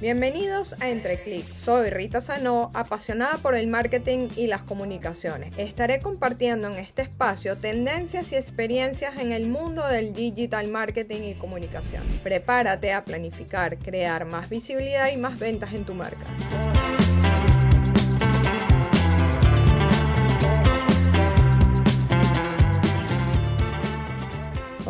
Bienvenidos 0.00 0.76
a 0.80 0.88
Entre 0.88 1.18
Clics. 1.18 1.54
Soy 1.54 1.90
Rita 1.90 2.22
Sanó, 2.22 2.70
apasionada 2.72 3.36
por 3.36 3.54
el 3.54 3.66
marketing 3.66 4.28
y 4.34 4.46
las 4.46 4.62
comunicaciones. 4.62 5.52
Estaré 5.58 6.00
compartiendo 6.00 6.68
en 6.68 6.78
este 6.78 7.02
espacio 7.02 7.58
tendencias 7.58 8.32
y 8.32 8.36
experiencias 8.36 9.18
en 9.18 9.32
el 9.32 9.46
mundo 9.46 9.86
del 9.86 10.14
digital 10.14 10.68
marketing 10.68 11.22
y 11.24 11.34
comunicación. 11.34 12.02
Prepárate 12.22 12.94
a 12.94 13.04
planificar, 13.04 13.76
crear 13.76 14.24
más 14.24 14.48
visibilidad 14.48 15.12
y 15.12 15.18
más 15.18 15.38
ventas 15.38 15.74
en 15.74 15.84
tu 15.84 15.92
marca. 15.92 16.24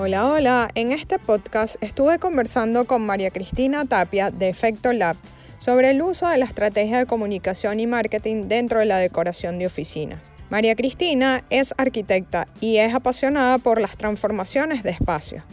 Hola, 0.02 0.32
hola. 0.32 0.70
En 0.76 0.92
este 0.92 1.18
podcast 1.18 1.76
estuve 1.82 2.18
conversando 2.18 2.86
con 2.86 3.04
María 3.04 3.30
Cristina 3.30 3.84
Tapia 3.84 4.30
de 4.30 4.48
Efecto 4.48 4.94
Lab 4.94 5.16
sobre 5.58 5.90
el 5.90 6.00
uso 6.00 6.26
de 6.26 6.38
la 6.38 6.46
estrategia 6.46 6.96
de 6.96 7.04
comunicación 7.04 7.80
y 7.80 7.86
marketing 7.86 8.48
dentro 8.48 8.78
de 8.78 8.86
la 8.86 8.96
decoración 8.96 9.58
de 9.58 9.66
oficinas. 9.66 10.32
María 10.48 10.74
Cristina 10.74 11.44
es 11.50 11.74
arquitecta 11.76 12.48
y 12.62 12.78
es 12.78 12.94
apasionada 12.94 13.58
por 13.58 13.78
las 13.78 13.98
transformaciones 13.98 14.82
de 14.82 14.88
espacios. 14.92 15.44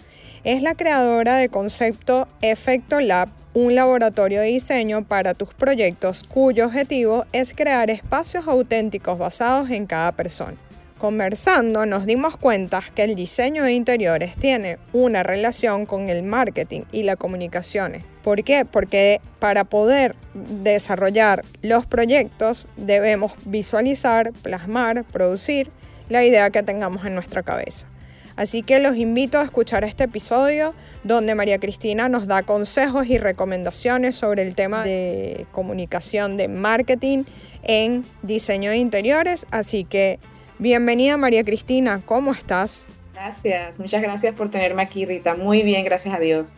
Es 0.46 0.62
la 0.62 0.76
creadora 0.76 1.36
de 1.36 1.50
concepto 1.50 2.30
Efecto 2.42 3.02
Lab, 3.02 3.28
un 3.54 3.76
laboratorio 3.76 4.40
de 4.40 4.48
diseño 4.48 5.04
para 5.04 5.34
tus 5.34 5.54
proyectos 5.54 6.23
cuyo 6.23 6.68
objetivo 6.68 7.26
es 7.34 7.54
crear 7.54 7.90
espacios 7.90 8.48
auténticos 8.48 9.20
basados 9.20 9.70
en 9.72 9.88
cada 9.88 10.14
persona. 10.14 10.56
Conversando 10.98 11.86
nos 11.86 12.08
dimos 12.08 12.38
cuenta 12.38 12.82
que 12.96 13.04
el 13.04 13.14
diseño 13.14 13.64
de 13.64 13.74
interiores 13.74 14.36
tiene 14.36 14.80
una 14.94 15.22
relación 15.22 15.86
con 15.86 16.10
el 16.10 16.23
marketing 16.23 16.82
y 16.92 17.04
la 17.04 17.16
comunicación. 17.16 18.04
¿Por 18.23 18.44
qué? 18.44 18.66
Porque 18.66 19.22
para 19.38 19.64
poder 19.64 20.16
desarrollar 20.34 21.46
los 21.62 21.86
proyectos 21.86 22.68
debemos 22.78 23.36
visualizar, 23.46 24.34
plasmar, 24.42 25.03
producir 25.03 25.70
la 26.09 26.23
idea 26.23 26.50
que 26.50 26.64
tengamos 26.64 27.06
en 27.06 27.14
nuestra 27.14 27.44
cabeza. 27.44 27.88
Así 28.36 28.64
que 28.64 28.80
los 28.80 28.95
invito 28.95 29.40
a 29.40 29.44
escuchar 29.44 29.84
este 29.84 30.06
episodio 30.06 30.73
donde 31.03 31.36
María 31.36 31.59
Cristina 31.59 32.09
nos 32.09 32.25
da 32.25 32.42
consejos 32.42 33.06
y 33.08 33.20
recomendaciones 33.20 34.16
sobre 34.16 34.42
el 34.42 34.56
tema 34.56 34.84
de 34.84 35.45
comunicación, 35.52 36.38
de 36.38 36.48
marketing 36.48 37.23
en 37.62 38.03
diseño 38.23 38.72
de 38.72 38.78
interiores. 38.78 39.45
Así 39.52 39.84
que 39.84 40.20
Bienvenida 40.59 41.17
María 41.17 41.44
Cristina, 41.44 42.02
¿cómo 42.03 42.31
estás? 42.31 42.88
Gracias, 43.13 43.77
muchas 43.77 44.02
gracias 44.02 44.33
por 44.33 44.50
tenerme 44.50 44.81
aquí 44.81 45.05
Rita. 45.05 45.36
Muy 45.36 45.61
bien, 45.61 45.86
gracias 45.86 46.16
a 46.16 46.19
Dios. 46.19 46.53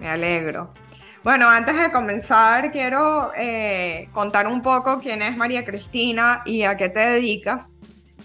Me 0.00 0.08
alegro. 0.08 0.74
Bueno, 1.22 1.48
antes 1.48 1.78
de 1.78 1.92
comenzar, 1.92 2.72
quiero 2.72 3.30
eh, 3.36 4.08
contar 4.12 4.48
un 4.48 4.62
poco 4.62 4.98
quién 4.98 5.22
es 5.22 5.36
María 5.36 5.64
Cristina 5.64 6.42
y 6.44 6.64
a 6.64 6.76
qué 6.76 6.88
te 6.88 6.98
dedicas. 6.98 7.76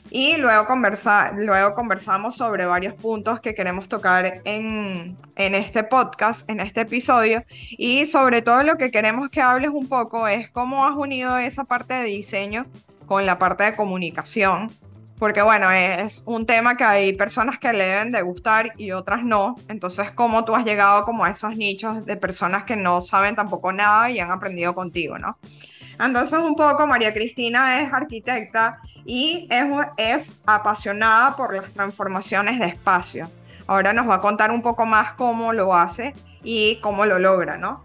Y 0.09 0.37
luego, 0.37 0.65
conversar, 0.65 1.35
luego 1.35 1.75
conversamos 1.75 2.35
sobre 2.35 2.65
varios 2.65 2.95
puntos 2.95 3.39
que 3.39 3.53
queremos 3.53 3.87
tocar 3.87 4.41
en, 4.43 5.15
en 5.35 5.55
este 5.55 5.83
podcast, 5.83 6.49
en 6.49 6.59
este 6.59 6.81
episodio. 6.81 7.45
Y 7.77 8.07
sobre 8.07 8.41
todo 8.41 8.63
lo 8.63 8.75
que 8.77 8.89
queremos 8.89 9.29
que 9.29 9.41
hables 9.41 9.69
un 9.69 9.87
poco 9.87 10.27
es 10.27 10.49
cómo 10.49 10.83
has 10.83 10.95
unido 10.95 11.37
esa 11.37 11.63
parte 11.63 11.93
de 11.93 12.05
diseño 12.05 12.65
con 13.05 13.27
la 13.27 13.37
parte 13.37 13.65
de 13.65 13.75
comunicación 13.75 14.71
porque 15.17 15.41
bueno, 15.41 15.71
es 15.71 16.23
un 16.25 16.45
tema 16.45 16.75
que 16.75 16.83
hay 16.83 17.13
personas 17.13 17.57
que 17.57 17.71
le 17.71 17.85
deben 17.85 18.11
de 18.11 18.21
gustar 18.21 18.73
y 18.77 18.91
otras 18.91 19.23
no. 19.23 19.55
Entonces, 19.69 20.11
¿cómo 20.11 20.43
tú 20.43 20.55
has 20.55 20.65
llegado 20.65 21.05
como 21.05 21.23
a 21.23 21.29
esos 21.29 21.55
nichos 21.55 22.05
de 22.05 22.17
personas 22.17 22.63
que 22.63 22.75
no 22.75 23.01
saben 23.01 23.35
tampoco 23.35 23.71
nada 23.71 24.09
y 24.11 24.19
han 24.19 24.31
aprendido 24.31 24.75
contigo, 24.75 25.17
no? 25.17 25.37
Entonces, 25.99 26.37
un 26.39 26.55
poco, 26.55 26.85
María 26.85 27.13
Cristina 27.13 27.79
es 27.81 27.93
arquitecta 27.93 28.81
y 29.05 29.47
es, 29.49 29.65
es 29.97 30.41
apasionada 30.45 31.35
por 31.37 31.55
las 31.55 31.71
transformaciones 31.71 32.59
de 32.59 32.65
espacio. 32.65 33.29
Ahora 33.67 33.93
nos 33.93 34.09
va 34.09 34.15
a 34.15 34.21
contar 34.21 34.51
un 34.51 34.61
poco 34.61 34.85
más 34.85 35.13
cómo 35.13 35.53
lo 35.53 35.73
hace 35.73 36.13
y 36.43 36.79
cómo 36.81 37.05
lo 37.05 37.19
logra, 37.19 37.57
¿no? 37.57 37.83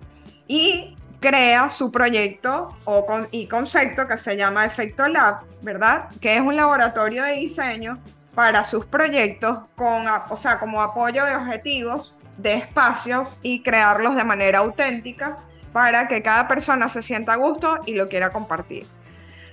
Y 0.48 0.96
crea 1.20 1.68
su 1.70 1.92
proyecto 1.92 2.76
o 2.84 3.06
y 3.30 3.46
concepto 3.46 4.08
que 4.08 4.16
se 4.16 4.36
llama 4.36 4.64
Efecto 4.64 5.06
Lab, 5.06 5.42
¿verdad? 5.62 6.08
Que 6.20 6.36
es 6.36 6.40
un 6.40 6.56
laboratorio 6.56 7.22
de 7.24 7.32
diseño 7.34 7.98
para 8.34 8.64
sus 8.64 8.86
proyectos 8.86 9.58
con, 9.76 10.04
o 10.30 10.36
sea, 10.36 10.58
como 10.58 10.80
apoyo 10.80 11.24
de 11.24 11.36
objetivos 11.36 12.16
de 12.38 12.54
espacios 12.54 13.38
y 13.42 13.62
crearlos 13.62 14.16
de 14.16 14.24
manera 14.24 14.60
auténtica 14.60 15.36
para 15.72 16.08
que 16.08 16.22
cada 16.22 16.48
persona 16.48 16.88
se 16.88 17.02
sienta 17.02 17.34
a 17.34 17.36
gusto 17.36 17.78
y 17.86 17.94
lo 17.94 18.08
quiera 18.08 18.30
compartir. 18.30 18.86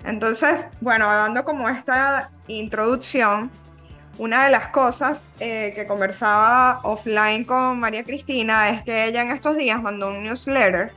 Entonces, 0.06 0.72
bueno, 0.80 1.06
dando 1.08 1.44
como 1.44 1.68
esta 1.68 2.32
introducción, 2.48 3.52
una 4.18 4.46
de 4.46 4.52
las 4.52 4.70
cosas 4.70 5.28
eh, 5.40 5.74
que 5.76 5.86
conversaba 5.86 6.80
offline 6.84 7.44
con 7.44 7.80
María 7.80 8.04
Cristina 8.04 8.70
es 8.70 8.84
que 8.84 9.06
ella 9.06 9.22
en 9.22 9.32
estos 9.32 9.58
días 9.58 9.82
mandó 9.82 10.08
un 10.10 10.24
newsletter 10.24 10.94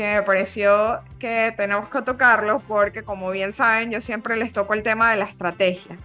que 0.00 0.14
me 0.14 0.22
pareció 0.22 1.00
que 1.18 1.52
tenemos 1.58 1.90
que 1.90 2.00
tocarlo 2.00 2.60
porque 2.60 3.02
como 3.02 3.30
bien 3.30 3.52
saben 3.52 3.90
yo 3.90 4.00
siempre 4.00 4.38
les 4.38 4.50
toco 4.50 4.72
el 4.72 4.82
tema 4.82 5.10
de 5.10 5.18
la 5.18 5.26
estrategia. 5.26 5.98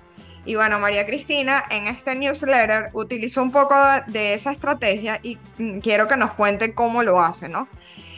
Y 0.43 0.55
bueno, 0.55 0.79
María 0.79 1.05
Cristina 1.05 1.63
en 1.71 1.87
este 1.87 2.13
newsletter 2.13 2.89
utilizó 2.91 3.41
un 3.41 3.53
poco 3.53 3.73
de 4.07 4.33
esa 4.33 4.51
estrategia 4.51 5.21
y 5.23 5.37
mm, 5.57 5.79
quiero 5.79 6.09
que 6.09 6.17
nos 6.17 6.33
cuente 6.33 6.73
cómo 6.73 7.03
lo 7.03 7.21
hace, 7.21 7.47
¿no? 7.47 7.69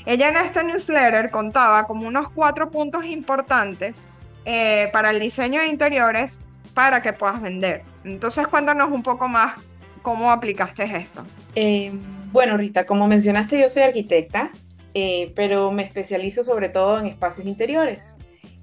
Ella 0.08 0.30
en 0.30 0.38
este 0.38 0.64
newsletter 0.64 1.30
contaba 1.30 1.86
como 1.86 2.08
unos 2.08 2.32
cuatro 2.32 2.72
puntos 2.72 3.06
importantes 3.06 4.10
eh, 4.46 4.90
para 4.92 5.12
el 5.12 5.20
diseño 5.20 5.62
de 5.62 5.68
interiores 5.68 6.42
para 6.74 7.04
que 7.04 7.14
puedas 7.14 7.40
vender. 7.40 7.84
Entonces 8.04 8.48
cuéntanos 8.48 8.90
un 8.90 9.04
poco 9.04 9.28
más 9.28 9.54
cómo 10.02 10.32
aplicaste 10.32 10.86
esto. 10.86 11.24
Eh, 11.54 11.92
bueno, 12.32 12.58
Rita, 12.58 12.88
como 12.88 13.08
mencionaste, 13.08 13.62
yo 13.62 13.70
soy 13.70 13.84
arquitecta 13.84 14.52
eh, 15.00 15.32
pero 15.36 15.72
me 15.72 15.84
especializo 15.84 16.44
sobre 16.44 16.70
todo 16.70 16.98
en 16.98 17.06
espacios 17.06 17.46
interiores 17.46 18.16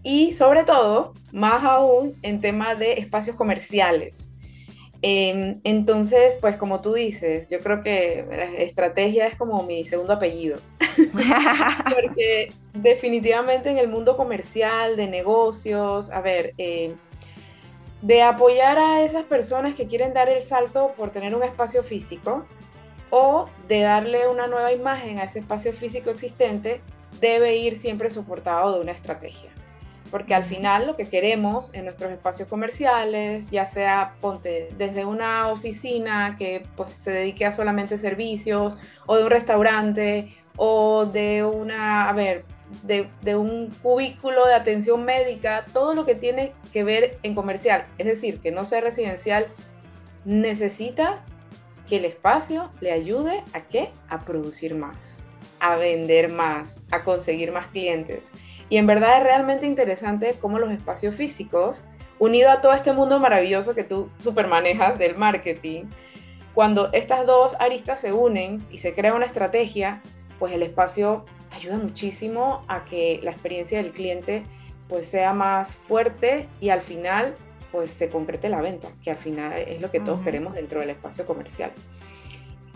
y 0.02 0.32
sobre 0.32 0.64
todo, 0.64 1.14
más 1.30 1.62
aún, 1.62 2.18
en 2.22 2.40
temas 2.40 2.76
de 2.76 2.94
espacios 2.94 3.36
comerciales. 3.36 4.30
Em, 5.00 5.60
entonces, 5.62 6.36
pues 6.40 6.56
como 6.56 6.80
tú 6.80 6.94
dices, 6.94 7.50
yo 7.50 7.60
creo 7.60 7.84
que 7.84 8.26
la 8.28 8.46
estrategia 8.60 9.28
es 9.28 9.36
como 9.36 9.62
mi 9.62 9.84
segundo 9.84 10.14
apellido, 10.14 10.58
porque 11.94 12.52
definitivamente 12.72 13.70
en 13.70 13.78
el 13.78 13.86
mundo 13.86 14.16
comercial, 14.16 14.96
de 14.96 15.06
negocios, 15.06 16.10
a 16.10 16.20
ver, 16.20 16.52
eh, 16.58 16.96
de 18.02 18.22
apoyar 18.22 18.76
a 18.76 19.04
esas 19.04 19.22
personas 19.22 19.76
que 19.76 19.86
quieren 19.86 20.12
dar 20.12 20.28
el 20.28 20.42
salto 20.42 20.94
por 20.96 21.12
tener 21.12 21.32
un 21.36 21.44
espacio 21.44 21.84
físico, 21.84 22.44
o 23.16 23.48
de 23.68 23.82
darle 23.82 24.26
una 24.26 24.48
nueva 24.48 24.72
imagen 24.72 25.20
a 25.20 25.22
ese 25.22 25.38
espacio 25.38 25.72
físico 25.72 26.10
existente, 26.10 26.80
debe 27.20 27.54
ir 27.54 27.76
siempre 27.76 28.10
soportado 28.10 28.74
de 28.74 28.80
una 28.80 28.90
estrategia. 28.90 29.50
Porque 30.10 30.34
al 30.34 30.42
final 30.42 30.88
lo 30.88 30.96
que 30.96 31.08
queremos 31.08 31.70
en 31.74 31.84
nuestros 31.84 32.10
espacios 32.10 32.48
comerciales, 32.48 33.48
ya 33.52 33.66
sea 33.66 34.16
ponte 34.20 34.70
desde 34.78 35.04
una 35.04 35.46
oficina 35.46 36.34
que 36.36 36.66
pues, 36.74 36.92
se 36.92 37.12
dedique 37.12 37.46
a 37.46 37.52
solamente 37.52 37.98
servicios, 37.98 38.78
o 39.06 39.16
de 39.16 39.22
un 39.22 39.30
restaurante, 39.30 40.36
o 40.56 41.06
de 41.06 41.44
una, 41.44 42.08
a 42.08 42.12
ver, 42.14 42.44
de, 42.82 43.08
de, 43.22 43.36
un 43.36 43.70
cubículo 43.80 44.44
de 44.44 44.54
atención 44.54 45.04
médica, 45.04 45.66
todo 45.72 45.94
lo 45.94 46.04
que 46.04 46.16
tiene 46.16 46.52
que 46.72 46.82
ver 46.82 47.18
en 47.22 47.36
comercial, 47.36 47.86
es 47.96 48.06
decir, 48.06 48.40
que 48.40 48.50
no 48.50 48.64
sea 48.64 48.80
residencial, 48.80 49.46
necesita 50.24 51.24
que 51.88 51.96
el 51.96 52.04
espacio 52.04 52.70
le 52.80 52.92
ayude 52.92 53.42
a 53.52 53.62
qué? 53.62 53.90
A 54.08 54.20
producir 54.24 54.74
más, 54.74 55.20
a 55.60 55.76
vender 55.76 56.30
más, 56.30 56.78
a 56.90 57.04
conseguir 57.04 57.52
más 57.52 57.66
clientes. 57.68 58.30
Y 58.68 58.78
en 58.78 58.86
verdad 58.86 59.18
es 59.18 59.24
realmente 59.24 59.66
interesante 59.66 60.36
cómo 60.40 60.58
los 60.58 60.70
espacios 60.70 61.14
físicos, 61.14 61.84
unido 62.18 62.50
a 62.50 62.60
todo 62.60 62.72
este 62.72 62.92
mundo 62.92 63.18
maravilloso 63.18 63.74
que 63.74 63.84
tú 63.84 64.08
super 64.18 64.46
manejas 64.46 64.98
del 64.98 65.16
marketing, 65.16 65.84
cuando 66.54 66.92
estas 66.92 67.26
dos 67.26 67.54
aristas 67.58 68.00
se 68.00 68.12
unen 68.12 68.64
y 68.70 68.78
se 68.78 68.94
crea 68.94 69.14
una 69.14 69.26
estrategia, 69.26 70.00
pues 70.38 70.52
el 70.52 70.62
espacio 70.62 71.24
ayuda 71.50 71.78
muchísimo 71.78 72.64
a 72.68 72.84
que 72.84 73.20
la 73.22 73.32
experiencia 73.32 73.82
del 73.82 73.92
cliente 73.92 74.44
pues 74.88 75.06
sea 75.06 75.32
más 75.32 75.74
fuerte 75.74 76.48
y 76.60 76.68
al 76.68 76.82
final 76.82 77.34
pues 77.74 77.90
se 77.90 78.08
concrete 78.08 78.48
la 78.48 78.60
venta, 78.60 78.86
que 79.02 79.10
al 79.10 79.16
final 79.16 79.52
es 79.52 79.80
lo 79.80 79.90
que 79.90 79.98
todos 79.98 80.20
queremos 80.22 80.54
dentro 80.54 80.78
del 80.78 80.90
espacio 80.90 81.26
comercial. 81.26 81.72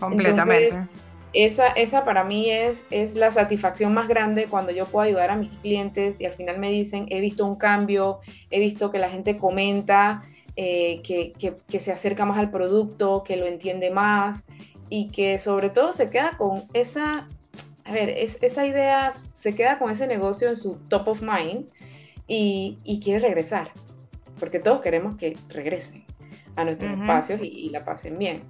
Completamente. 0.01 0.89
esa, 1.33 1.69
esa 1.69 2.05
para 2.05 2.25
mí 2.25 2.51
es, 2.51 2.85
es 2.91 3.15
la 3.15 3.31
satisfacción 3.31 3.95
más 3.95 4.09
grande 4.09 4.47
cuando 4.47 4.73
yo 4.73 4.87
puedo 4.87 5.07
ayudar 5.07 5.31
a 5.31 5.37
mis 5.37 5.57
clientes 5.59 6.21
y 6.21 6.27
al 6.27 6.33
final 6.33 6.59
me 6.59 6.69
dicen, 6.69 7.07
he 7.11 7.21
visto 7.21 7.47
un 7.47 7.55
cambio, 7.55 8.19
he 8.51 8.59
visto 8.59 8.91
que 8.91 8.99
la 8.99 9.09
gente 9.09 9.39
comenta, 9.39 10.23
eh, 10.57 11.01
que, 11.05 11.33
que, 11.39 11.55
que 11.69 11.79
se 11.79 11.93
acerca 11.93 12.27
más 12.27 12.37
al 12.37 12.51
producto, 12.51 13.23
que 13.23 13.37
lo 13.37 13.47
entiende 13.47 13.93
más 13.93 14.47
y 14.91 15.11
que 15.11 15.39
sobre 15.39 15.71
todo 15.71 15.93
se 15.93 16.11
queda 16.11 16.37
con 16.37 16.65
esa 16.73 17.29
a 17.85 17.93
ver, 17.93 18.11
es, 18.11 18.39
esa 18.43 18.67
idea 18.67 19.13
se 19.13 19.55
queda 19.55 19.79
con 19.79 19.93
ese 19.93 20.09
negocio 20.09 20.49
en 20.49 20.57
su 20.57 20.75
top 20.89 21.07
of 21.07 21.23
mind 21.23 21.67
y, 22.27 22.79
y 22.83 22.99
quiere 22.99 23.21
regresar, 23.21 23.71
porque 24.39 24.59
todos 24.59 24.81
queremos 24.81 25.17
que 25.17 25.37
regresen 25.49 26.05
a 26.57 26.65
nuestros 26.65 26.93
espacios 26.93 27.41
y, 27.43 27.71
la 27.71 27.85
pasen 27.85 28.19
bien. 28.19 28.43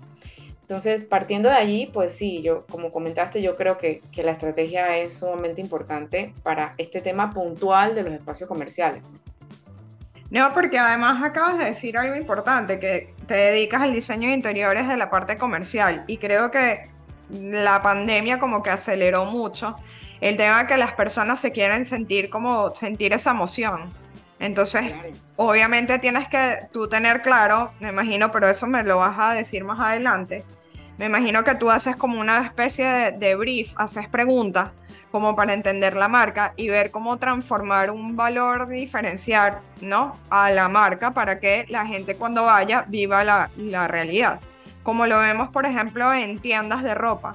Entonces, 0.63 1.05
partiendo 1.05 1.49
de 1.49 1.55
allí, 1.55 1.91
pues 1.93 2.13
sí, 2.13 2.43
yo, 2.43 2.67
como 2.67 2.93
comentaste, 2.93 3.41
yo 3.41 3.57
creo 3.57 3.79
que, 3.79 4.03
que, 4.13 4.23
la 4.23 4.33
estrategia 4.33 4.99
es 4.99 5.19
sumamente 5.19 5.61
importante 5.61 6.35
para 6.43 6.75
este 6.77 7.01
tema 7.01 7.33
puntual 7.33 7.95
de 7.95 8.03
los 8.03 8.13
espacios 8.13 8.49
comerciales. 8.49 9.03
No, 10.31 10.53
porque 10.53 10.79
además 10.79 11.23
acabas 11.23 11.59
de 11.59 11.65
decir 11.65 11.97
algo 11.97 12.15
importante, 12.15 12.79
que 12.79 13.15
te 13.27 13.35
dedicas 13.35 13.81
al 13.81 13.95
diseño 13.95 14.29
de 14.29 14.35
interiores 14.35 14.87
de 14.87 14.97
la 14.99 15.11
parte 15.11 15.39
comercial 15.39 16.05
y 16.07 16.19
creo 16.19 16.51
que 16.51 16.91
la 17.31 17.83
pandemia 17.83 18.39
como 18.39 18.63
que 18.63 18.71
aceleró 18.71 19.25
mucho 19.25 19.75
el 20.21 20.37
tema 20.37 20.63
de 20.63 20.67
que 20.67 20.77
las 20.77 20.93
personas 20.93 21.41
se 21.41 21.53
quieren 21.53 21.85
sentir 21.85 22.29
como 22.29 22.75
sentir 22.75 23.13
esa 23.13 23.31
emoción. 23.31 23.93
Entonces, 24.41 24.93
obviamente 25.37 25.99
tienes 25.99 26.29
que 26.29 26.69
tú 26.73 26.89
tener 26.89 27.23
claro, 27.23 27.73
me 27.81 27.89
imagino, 27.91 28.31
pero 28.31 28.49
eso 28.49 28.67
me 28.67 28.83
lo 28.85 28.99
vas 28.99 29.17
a 29.19 29.35
decir 29.35 29.65
más 29.65 29.81
adelante. 29.81 30.45
Me 30.97 31.07
imagino 31.07 31.45
que 31.45 31.55
tú 31.55 31.71
haces 31.71 31.97
como 31.97 32.21
una 32.21 32.45
especie 32.45 32.85
de, 32.85 33.13
de 33.13 33.35
brief, 33.35 33.73
haces 33.77 34.09
preguntas 34.09 34.71
como 35.11 35.35
para 35.35 35.55
entender 35.55 35.97
la 35.97 36.09
marca 36.09 36.53
y 36.57 36.69
ver 36.69 36.91
cómo 36.91 37.17
transformar 37.19 37.91
un 37.91 38.17
valor 38.17 38.69
diferencial, 38.69 39.61
¿no? 39.81 40.19
A 40.29 40.51
la 40.51 40.69
marca 40.69 41.13
para 41.15 41.41
que 41.41 41.65
la 41.69 41.87
gente 41.87 42.17
cuando 42.17 42.45
vaya 42.45 42.85
viva 42.89 43.25
la, 43.25 43.51
la 43.57 43.89
realidad. 43.89 44.41
Como 44.83 45.07
lo 45.07 45.19
vemos, 45.19 45.49
por 45.49 45.67
ejemplo, 45.67 46.13
en 46.13 46.39
tiendas 46.41 46.83
de 46.83 46.95
ropa 46.95 47.35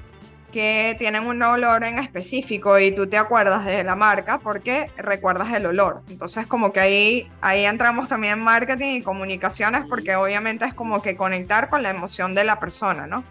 que 0.53 0.95
tienen 0.99 1.25
un 1.25 1.41
olor 1.41 1.83
en 1.83 1.99
específico 1.99 2.77
y 2.79 2.91
tú 2.91 3.07
te 3.07 3.17
acuerdas 3.17 3.65
de 3.65 3.83
la 3.83 3.95
marca 3.95 4.37
porque 4.37 4.91
recuerdas 4.95 5.51
el 5.51 5.65
olor. 5.65 6.03
Entonces 6.09 6.45
como 6.45 6.71
que 6.71 6.79
ahí, 6.79 7.31
ahí 7.41 7.65
entramos 7.65 8.07
también 8.07 8.33
en 8.33 8.43
marketing 8.43 8.97
y 8.97 9.01
comunicaciones 9.01 9.81
porque 9.89 10.15
obviamente 10.15 10.65
es 10.65 10.73
como 10.73 11.01
que 11.01 11.17
conectar 11.17 11.69
con 11.69 11.81
la 11.81 11.89
emoción 11.89 12.35
de 12.35 12.43
la 12.43 12.59
persona, 12.59 13.07
¿no? 13.07 13.23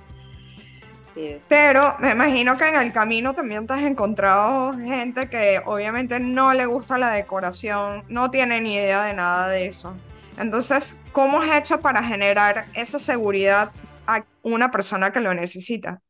Pero 1.48 1.96
me 2.00 2.12
imagino 2.12 2.56
que 2.56 2.69
en 2.69 2.76
el 2.76 2.92
camino 2.92 3.34
también 3.34 3.66
te 3.66 3.74
has 3.74 3.82
encontrado 3.82 4.76
gente 4.78 5.28
que 5.28 5.60
obviamente 5.64 6.19
no 6.19 6.52
le 6.54 6.66
gusta 6.66 6.98
la 6.98 7.10
decoración, 7.10 8.02
no 8.08 8.30
tiene 8.30 8.60
ni 8.60 8.74
idea 8.74 9.04
de 9.04 9.14
nada 9.14 9.48
de 9.48 9.66
eso. 9.66 9.94
Entonces, 10.38 11.02
¿cómo 11.12 11.42
has 11.42 11.60
hecho 11.60 11.80
para 11.80 12.02
generar 12.02 12.66
esa 12.74 12.98
seguridad 12.98 13.70
a 14.06 14.24
una 14.42 14.70
persona 14.70 15.12
que 15.12 15.20
lo 15.20 15.34
necesita? 15.34 16.00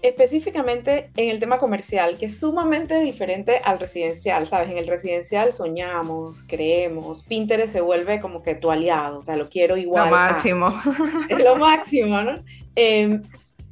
Específicamente 0.00 1.10
en 1.16 1.30
el 1.30 1.40
tema 1.40 1.58
comercial, 1.58 2.18
que 2.18 2.26
es 2.26 2.38
sumamente 2.38 3.00
diferente 3.00 3.60
al 3.64 3.80
residencial, 3.80 4.46
¿sabes? 4.46 4.70
En 4.70 4.78
el 4.78 4.86
residencial 4.86 5.52
soñamos, 5.52 6.44
creemos, 6.46 7.24
Pinterest 7.24 7.72
se 7.72 7.80
vuelve 7.80 8.20
como 8.20 8.42
que 8.42 8.54
tu 8.54 8.70
aliado, 8.70 9.18
o 9.18 9.22
sea, 9.22 9.36
lo 9.36 9.48
quiero 9.48 9.76
igual. 9.76 10.10
Lo 10.10 10.16
máximo. 10.16 10.72
es 11.28 11.42
lo 11.42 11.56
máximo, 11.56 12.22
¿no? 12.22 12.36
Em, 12.76 13.22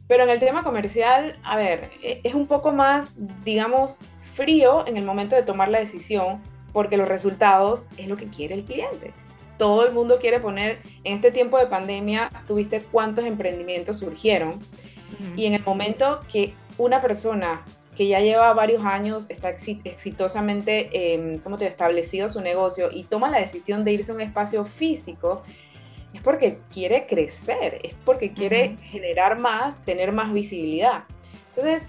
pero 0.08 0.24
en 0.24 0.30
el 0.30 0.40
tema 0.40 0.64
comercial, 0.64 1.38
a 1.44 1.56
ver, 1.56 1.90
e, 2.02 2.20
es 2.24 2.34
un 2.34 2.46
poco 2.46 2.72
más, 2.72 3.10
digamos, 3.44 3.98
frío 4.34 4.86
en 4.86 4.96
el 4.96 5.04
momento 5.04 5.36
de 5.36 5.42
tomar 5.42 5.68
la 5.68 5.78
decisión, 5.78 6.42
porque 6.72 6.96
los 6.96 7.08
resultados 7.08 7.84
es 7.96 8.08
lo 8.08 8.16
que 8.16 8.28
quiere 8.28 8.54
el 8.54 8.64
cliente. 8.64 9.14
Todo 9.58 9.86
el 9.86 9.94
mundo 9.94 10.18
quiere 10.20 10.40
poner, 10.40 10.80
en 11.04 11.14
este 11.14 11.30
tiempo 11.30 11.58
de 11.58 11.66
pandemia, 11.66 12.28
tuviste 12.46 12.82
cuántos 12.82 13.24
emprendimientos 13.24 13.98
surgieron. 13.98 14.60
Y 15.36 15.46
en 15.46 15.54
el 15.54 15.64
momento 15.64 16.20
que 16.30 16.54
una 16.78 17.00
persona 17.00 17.64
que 17.96 18.06
ya 18.06 18.20
lleva 18.20 18.52
varios 18.52 18.84
años, 18.84 19.26
está 19.30 19.48
exitosamente, 19.50 20.90
eh, 20.92 21.40
¿cómo 21.42 21.56
te 21.56 21.66
establecido 21.66 22.28
su 22.28 22.42
negocio 22.42 22.90
y 22.92 23.04
toma 23.04 23.30
la 23.30 23.40
decisión 23.40 23.84
de 23.84 23.92
irse 23.92 24.12
a 24.12 24.14
un 24.14 24.20
espacio 24.20 24.64
físico, 24.64 25.42
es 26.12 26.20
porque 26.20 26.58
quiere 26.72 27.06
crecer, 27.06 27.80
es 27.82 27.94
porque 28.04 28.32
quiere 28.32 28.76
generar 28.82 29.38
más, 29.38 29.82
tener 29.84 30.12
más 30.12 30.32
visibilidad. 30.32 31.04
Entonces, 31.48 31.88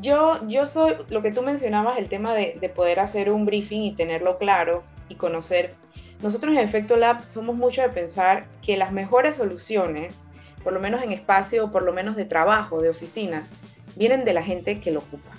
yo, 0.00 0.38
yo 0.48 0.68
soy, 0.68 0.94
lo 1.08 1.22
que 1.22 1.32
tú 1.32 1.42
mencionabas, 1.42 1.98
el 1.98 2.08
tema 2.08 2.34
de, 2.34 2.56
de, 2.60 2.68
poder 2.68 3.00
hacer 3.00 3.30
un 3.30 3.44
briefing 3.44 3.82
y 3.82 3.92
tenerlo 3.92 4.38
claro 4.38 4.84
y 5.08 5.16
conocer. 5.16 5.74
Nosotros 6.22 6.52
en 6.52 6.60
Efecto 6.60 6.96
Lab 6.96 7.28
somos 7.28 7.56
mucho 7.56 7.82
de 7.82 7.88
pensar 7.88 8.46
que 8.64 8.76
las 8.76 8.92
mejores 8.92 9.36
soluciones, 9.36 10.24
por 10.62 10.72
lo 10.72 10.80
menos 10.80 11.02
en 11.02 11.12
espacio, 11.12 11.70
por 11.70 11.82
lo 11.82 11.92
menos 11.92 12.16
de 12.16 12.24
trabajo, 12.24 12.80
de 12.80 12.88
oficinas, 12.90 13.50
vienen 13.96 14.24
de 14.24 14.32
la 14.32 14.42
gente 14.42 14.80
que 14.80 14.90
lo 14.90 15.00
ocupa, 15.00 15.32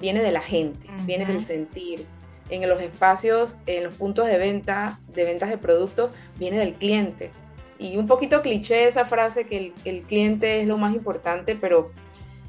viene 0.00 0.22
de 0.22 0.32
la 0.32 0.40
gente, 0.40 0.86
viene 1.04 1.24
del 1.26 1.44
sentir, 1.44 2.06
en 2.50 2.68
los 2.68 2.80
espacios, 2.80 3.58
en 3.66 3.84
los 3.84 3.94
puntos 3.94 4.26
de 4.26 4.38
venta, 4.38 5.00
de 5.08 5.24
ventas 5.24 5.50
de 5.50 5.58
productos, 5.58 6.14
viene 6.36 6.58
del 6.58 6.74
cliente. 6.74 7.30
Y 7.78 7.96
un 7.96 8.06
poquito 8.06 8.42
cliché 8.42 8.88
esa 8.88 9.04
frase 9.04 9.46
que 9.46 9.72
el, 9.84 10.02
cliente 10.02 10.60
es 10.60 10.66
lo 10.66 10.78
más 10.78 10.94
importante, 10.94 11.54
pero 11.54 11.90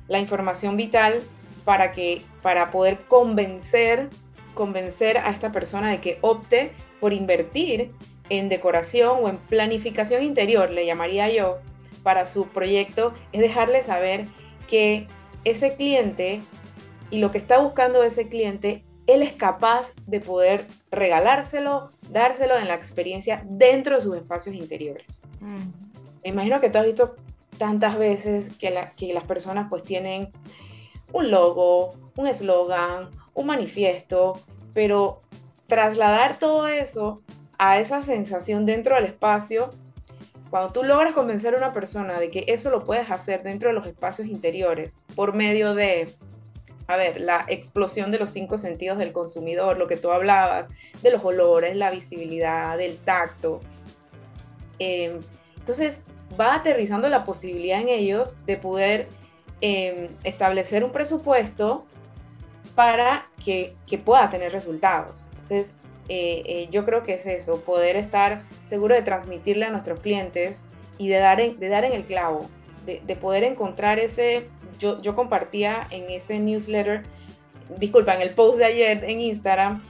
la 0.07 0.19
información 0.19 0.77
vital 0.77 1.21
para 1.65 1.91
que 1.91 2.23
para 2.41 2.71
poder 2.71 2.99
convencer 3.07 4.09
convencer 4.53 5.17
a 5.19 5.29
esta 5.29 5.51
persona 5.51 5.89
de 5.89 6.01
que 6.01 6.17
opte 6.21 6.73
por 6.99 7.13
invertir 7.13 7.91
en 8.29 8.49
decoración 8.49 9.19
o 9.21 9.29
en 9.29 9.37
planificación 9.37 10.21
interior, 10.23 10.69
le 10.69 10.85
llamaría 10.85 11.29
yo, 11.29 11.59
para 12.03 12.25
su 12.25 12.47
proyecto, 12.47 13.13
es 13.31 13.41
dejarle 13.41 13.83
saber 13.83 14.25
que 14.67 15.07
ese 15.43 15.75
cliente 15.75 16.41
y 17.11 17.19
lo 17.19 17.31
que 17.31 17.37
está 17.37 17.59
buscando 17.59 18.03
ese 18.03 18.29
cliente 18.29 18.83
él 19.09 19.23
es 19.23 19.33
capaz 19.33 19.93
de 20.05 20.19
poder 20.19 20.67
regalárselo, 20.91 21.91
dárselo 22.11 22.57
en 22.59 22.67
la 22.67 22.75
experiencia 22.75 23.43
dentro 23.49 23.95
de 23.95 24.01
sus 24.01 24.15
espacios 24.15 24.55
interiores. 24.55 25.19
Mm. 25.39 25.71
Me 26.23 26.29
imagino 26.29 26.61
que 26.61 26.69
tú 26.69 26.77
has 26.77 26.85
visto 26.85 27.15
tantas 27.57 27.97
veces 27.97 28.51
que, 28.59 28.71
que 28.95 29.13
las 29.13 29.23
personas 29.23 29.65
pues 29.67 29.83
tienen 29.83 30.31
un 31.11 31.31
logo, 31.31 31.95
un 32.15 32.27
eslogan, 32.27 33.09
un 33.33 33.47
manifiesto, 33.47 34.39
pero 34.75 35.23
trasladar 35.65 36.37
todo 36.37 36.67
eso 36.67 37.23
a 37.57 37.79
esa 37.79 38.03
sensación 38.03 38.67
dentro 38.67 38.93
del 38.93 39.05
espacio, 39.05 39.71
cuando 40.49 40.71
tú 40.71 40.83
logras 40.83 41.13
convencer 41.13 41.53
a 41.53 41.57
una 41.57 41.73
persona 41.73 42.19
de 42.19 42.31
que 42.31 42.45
eso 42.47 42.69
lo 42.69 42.83
puedes 42.83 43.09
hacer 43.11 43.43
dentro 43.43 43.69
de 43.69 43.75
los 43.75 43.85
espacios 43.85 44.27
interiores 44.27 44.97
por 45.15 45.33
medio 45.33 45.73
de 45.75 46.15
a 46.89 46.97
ver, 46.97 47.21
la 47.21 47.45
explosión 47.47 48.09
de 48.09 48.17
los 48.17 48.31
cinco 48.31 48.57
sentidos 48.57 48.97
del 48.97 49.11
consumidor, 49.11 49.77
lo 49.77 49.85
que 49.85 49.95
tú 49.95 50.11
hablabas, 50.11 50.65
de 51.03 51.11
los 51.11 51.23
olores, 51.23 51.75
la 51.75 51.91
visibilidad, 51.91 52.79
del 52.79 52.97
tacto. 52.97 53.61
Em, 54.79 55.19
entonces, 55.55 56.01
va 56.39 56.55
aterrizando 56.55 57.07
la 57.07 57.25
posibilidad 57.25 57.79
en 57.79 57.89
ellos 57.89 58.37
de 58.47 58.57
poder 58.57 59.07
em, 59.61 60.09
establecer 60.23 60.83
un 60.83 60.91
presupuesto 60.91 61.85
para 62.73 63.29
que, 63.43 63.75
pueda 64.03 64.27
tener 64.31 64.51
resultados. 64.51 65.25
Entonces, 65.33 65.73
eh, 66.09 66.43
eh, 66.45 66.67
yo 66.71 66.85
creo 66.85 67.03
que 67.03 67.13
es 67.13 67.25
eso, 67.25 67.61
poder 67.61 67.95
estar 67.95 68.43
seguro 68.65 68.95
de 68.95 69.01
transmitirle 69.01 69.65
a 69.65 69.69
nuestros 69.69 69.99
clientes 69.99 70.65
y 70.97 71.07
de 71.07 71.17
dar 71.17 71.39
en, 71.39 71.59
de 71.59 71.69
dar 71.69 71.85
en 71.85 71.93
el 71.93 72.03
clavo, 72.03 72.49
de 72.85 73.15
poder 73.15 73.43
encontrar 73.43 73.99
ese 73.99 74.49
yo, 74.79 75.15
compartía 75.15 75.87
en 75.91 76.09
ese 76.09 76.39
newsletter, 76.39 77.03
disculpa, 77.77 78.15
en 78.15 78.21
el 78.21 78.31
post 78.31 78.57
de 78.57 78.65
ayer 78.65 79.03
en 79.03 79.21
Instagram, 79.21 79.83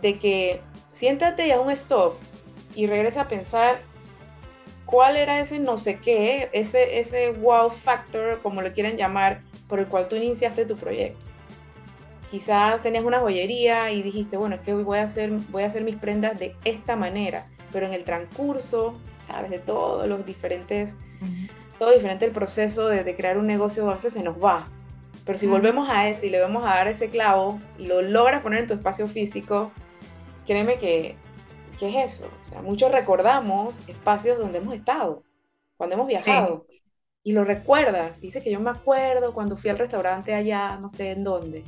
de 0.00 0.18
que 0.18 0.60
siéntate 0.92 1.48
y 1.48 1.50
haz 1.50 1.60
un 1.60 1.70
stop 1.70 2.16
y 2.74 2.86
regresa 2.86 3.22
a 3.22 3.28
pensar 3.28 3.80
cuál 4.84 5.16
era 5.16 5.40
ese 5.40 5.58
no 5.58 5.78
sé 5.78 5.98
qué, 5.98 6.50
ese, 6.52 7.00
ese 7.00 7.32
wow 7.32 7.70
factor, 7.70 8.40
como 8.42 8.62
lo 8.62 8.72
quieren 8.72 8.96
llamar, 8.96 9.40
por 9.68 9.80
el 9.80 9.86
cual 9.86 10.06
tú 10.06 10.16
iniciaste 10.16 10.66
tu 10.66 10.76
proyecto. 10.76 11.26
Quizás 12.30 12.82
tenías 12.82 13.04
una 13.04 13.20
joyería 13.20 13.92
y 13.92 14.02
dijiste, 14.02 14.36
bueno, 14.36 14.56
es 14.56 14.62
que 14.62 14.74
voy 14.74 14.98
a 14.98 15.04
hacer, 15.04 15.30
voy 15.50 15.62
a 15.62 15.66
hacer 15.66 15.84
mis 15.84 15.96
prendas 15.96 16.38
de 16.38 16.56
esta 16.64 16.96
manera, 16.96 17.48
pero 17.72 17.86
en 17.86 17.92
el 17.92 18.04
transcurso, 18.04 18.98
sabes, 19.28 19.50
de 19.50 19.58
todos 19.58 20.08
los 20.08 20.26
diferentes 20.26 20.96
todo 21.78 21.92
diferente 21.92 22.24
el 22.24 22.32
proceso 22.32 22.88
de, 22.88 23.16
crear 23.16 23.38
un 23.38 23.46
negocio, 23.46 23.88
a 23.90 23.94
veces 23.94 24.12
se 24.12 24.22
nos 24.22 24.42
va. 24.42 24.68
Pero 25.24 25.38
si 25.38 25.46
volvemos 25.46 25.88
a 25.88 26.08
ese 26.08 26.28
y 26.28 26.30
le 26.30 26.40
vamos 26.40 26.64
a 26.64 26.68
dar 26.68 26.88
ese 26.88 27.10
clavo 27.10 27.60
y 27.78 27.86
lo 27.86 28.00
logras 28.02 28.42
poner 28.42 28.60
en 28.60 28.66
tu 28.68 28.74
espacio 28.74 29.08
físico, 29.08 29.72
créeme 30.46 30.78
que, 30.78 31.16
¿qué 31.78 31.88
es 31.88 32.14
eso? 32.14 32.30
O 32.42 32.44
sea, 32.44 32.62
muchos 32.62 32.92
recordamos 32.92 33.80
espacios 33.88 34.38
donde 34.38 34.58
hemos 34.58 34.74
estado, 34.74 35.24
cuando 35.76 35.94
hemos 35.94 36.06
viajado. 36.06 36.66
Y 37.24 37.32
lo 37.32 37.44
recuerdas. 37.44 38.20
Dice 38.20 38.40
que 38.40 38.52
yo 38.52 38.60
me 38.60 38.70
acuerdo 38.70 39.34
cuando 39.34 39.56
fui 39.56 39.68
al 39.68 39.78
restaurante 39.78 40.32
allá, 40.32 40.78
no 40.78 40.88
sé 40.88 41.10
en 41.10 41.24
dónde. 41.24 41.64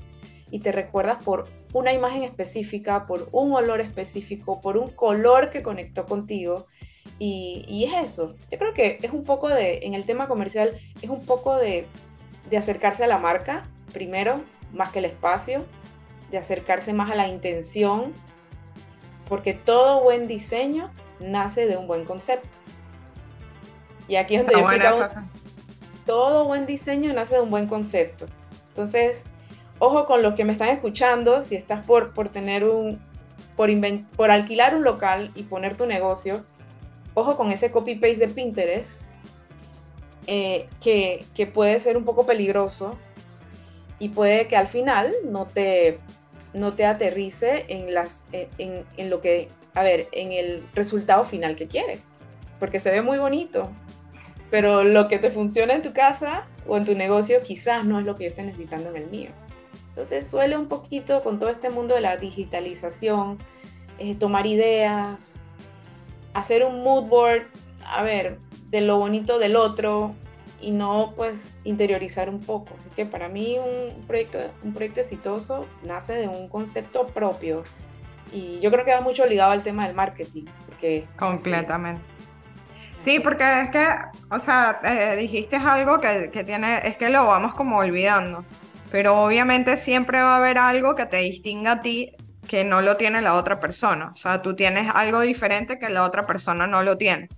Y 0.50 0.60
te 0.60 0.72
recuerdas 0.72 1.22
por 1.22 1.48
una 1.72 1.92
imagen 1.92 2.22
específica, 2.22 3.06
por 3.06 3.28
un 3.32 3.52
olor 3.52 3.80
específico, 3.80 4.60
por 4.60 4.78
un 4.78 4.90
color 4.90 5.50
que 5.50 5.62
conectó 5.62 6.06
contigo. 6.06 6.66
Y, 7.18 7.84
es 7.84 8.06
eso. 8.06 8.34
Yo 8.50 8.58
creo 8.58 8.74
que 8.74 8.98
es 9.02 9.12
un 9.12 9.24
poco 9.24 9.48
de, 9.48 9.80
en 9.82 9.94
el 9.94 10.04
tema 10.04 10.28
comercial, 10.28 10.78
es 11.02 11.10
un 11.10 11.24
poco 11.24 11.56
de, 11.56 11.86
de 12.48 12.56
acercarse 12.56 13.04
a 13.04 13.06
la 13.06 13.18
marca, 13.18 13.68
primero, 13.92 14.42
más 14.72 14.90
que 14.92 15.00
el 15.00 15.06
espacio, 15.06 15.64
de 16.30 16.38
acercarse 16.38 16.92
más 16.92 17.10
a 17.10 17.14
la 17.14 17.28
intención, 17.28 18.12
porque 19.28 19.54
todo 19.54 20.02
buen 20.02 20.28
diseño 20.28 20.92
nace 21.20 21.66
de 21.66 21.76
un 21.76 21.86
buen 21.86 22.04
concepto. 22.04 22.58
Y 24.06 24.16
aquí 24.16 24.36
es 24.36 24.46
donde 24.46 24.78
yo 24.78 25.08
todo 26.06 26.46
buen 26.46 26.64
diseño 26.64 27.12
nace 27.12 27.34
de 27.34 27.42
un 27.42 27.50
buen 27.50 27.66
concepto. 27.66 28.26
Entonces, 28.68 29.24
ojo 29.78 30.06
con 30.06 30.22
los 30.22 30.34
que 30.34 30.44
me 30.44 30.52
están 30.52 30.68
escuchando, 30.68 31.42
si 31.42 31.56
estás 31.56 31.84
por, 31.84 32.12
por 32.12 32.28
tener 32.28 32.64
un, 32.64 33.00
por, 33.56 33.70
por 34.16 34.30
alquilar 34.30 34.74
un 34.74 34.84
local 34.84 35.32
y 35.34 35.44
poner 35.44 35.76
tu 35.76 35.86
negocio, 35.86 36.44
ojo 37.14 37.36
con 37.36 37.50
ese 37.50 37.70
copy-paste 37.70 38.26
de 38.26 38.28
Pinterest, 38.28 39.00
eh, 40.26 40.68
que, 40.80 41.24
que, 41.34 41.46
puede 41.46 41.80
ser 41.80 41.96
un 41.96 42.04
poco 42.04 42.26
peligroso 42.26 42.98
y 43.98 44.10
puede 44.10 44.46
que 44.46 44.56
al 44.56 44.66
final 44.66 45.12
no 45.24 45.46
te, 45.46 46.00
no 46.52 46.74
te 46.74 46.84
aterrice 46.84 47.64
en, 47.68 47.94
las, 47.94 48.24
en, 48.32 48.84
en 48.96 49.10
lo 49.10 49.22
que, 49.22 49.48
a 49.74 49.82
ver, 49.82 50.08
en 50.12 50.32
el 50.32 50.68
resultado 50.74 51.24
final 51.24 51.56
que 51.56 51.66
quieres, 51.66 52.18
porque 52.60 52.78
se 52.78 52.90
ve 52.90 53.00
muy 53.00 53.18
bonito, 53.18 53.70
pero 54.50 54.84
lo 54.84 55.08
que 55.08 55.18
te 55.18 55.30
funciona 55.30 55.74
en 55.74 55.82
tu 55.82 55.92
casa 55.92 56.46
o 56.66 56.76
en 56.76 56.84
tu 56.84 56.94
negocio 56.94 57.42
quizás 57.42 57.84
no 57.84 57.98
es 57.98 58.04
lo 58.04 58.16
que 58.16 58.24
yo 58.24 58.30
esté 58.30 58.42
necesitando 58.42 58.90
en 58.90 58.96
el 58.96 59.06
mío. 59.08 59.30
Entonces 59.98 60.28
suele 60.28 60.56
un 60.56 60.68
poquito 60.68 61.24
con 61.24 61.40
todo 61.40 61.50
este 61.50 61.70
mundo 61.70 61.96
de 61.96 62.00
la 62.00 62.16
digitalización, 62.16 63.36
eh, 63.98 64.14
tomar 64.14 64.46
ideas, 64.46 65.34
hacer 66.34 66.64
un 66.64 66.84
mood 66.84 67.08
board, 67.08 67.48
a 67.84 68.04
ver, 68.04 68.38
de 68.70 68.80
lo 68.80 68.98
bonito 68.98 69.40
del 69.40 69.56
otro 69.56 70.14
y 70.60 70.70
no 70.70 71.14
pues 71.16 71.52
interiorizar 71.64 72.30
un 72.30 72.38
poco. 72.38 72.76
Así 72.78 72.88
que 72.94 73.06
para 73.06 73.28
mí 73.28 73.56
un 73.58 74.06
proyecto, 74.06 74.38
un 74.62 74.72
proyecto 74.72 75.00
exitoso 75.00 75.66
nace 75.82 76.12
de 76.12 76.28
un 76.28 76.48
concepto 76.48 77.08
propio 77.08 77.64
y 78.32 78.60
yo 78.60 78.70
creo 78.70 78.84
que 78.84 78.94
va 78.94 79.00
mucho 79.00 79.26
ligado 79.26 79.50
al 79.50 79.64
tema 79.64 79.84
del 79.84 79.96
marketing. 79.96 80.44
Porque, 80.64 81.08
Completamente. 81.18 82.02
Sí, 82.96 83.18
porque 83.18 83.62
es 83.62 83.70
que, 83.70 83.84
o 84.30 84.38
sea, 84.38 84.80
eh, 84.84 85.16
dijiste 85.16 85.56
algo 85.56 85.98
que, 85.98 86.30
que, 86.32 86.44
tiene, 86.44 86.86
es 86.86 86.96
que 86.96 87.08
lo 87.08 87.26
vamos 87.26 87.52
como 87.54 87.78
olvidando, 87.78 88.44
pero 88.90 89.22
obviamente 89.22 89.76
siempre 89.76 90.20
va 90.20 90.34
a 90.34 90.38
haber 90.38 90.58
algo 90.58 90.94
que 90.94 91.06
te 91.06 91.18
distinga 91.18 91.72
a 91.72 91.82
ti 91.82 92.12
que 92.46 92.64
no 92.64 92.80
lo 92.80 92.96
tiene 92.96 93.20
la 93.20 93.34
otra 93.34 93.60
persona, 93.60 94.10
o 94.12 94.16
sea, 94.16 94.40
tú 94.40 94.56
tienes 94.56 94.90
algo 94.94 95.20
diferente 95.20 95.78
que 95.78 95.90
la 95.90 96.04
otra 96.04 96.26
persona 96.26 96.66
no 96.66 96.82
lo 96.82 96.96
tiene. 96.96 97.28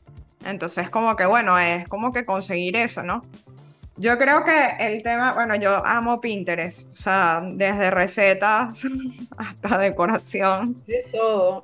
Entonces, 0.45 0.89
como 0.89 1.17
que, 1.17 1.27
bueno, 1.27 1.59
es 1.59 1.87
como 1.89 2.13
que 2.13 2.25
conseguir 2.25 2.77
eso, 2.77 3.03
¿no? 3.03 3.25
Yo 3.97 4.17
creo 4.17 4.45
que 4.45 4.77
el 4.79 5.03
tema, 5.03 5.33
bueno, 5.35 5.57
yo 5.57 5.85
amo 5.85 6.21
Pinterest, 6.21 6.89
o 6.89 6.97
sea, 6.97 7.43
desde 7.45 7.91
recetas 7.91 8.83
hasta 9.37 9.77
decoración. 9.77 10.83
De 10.87 11.05
todo. 11.13 11.63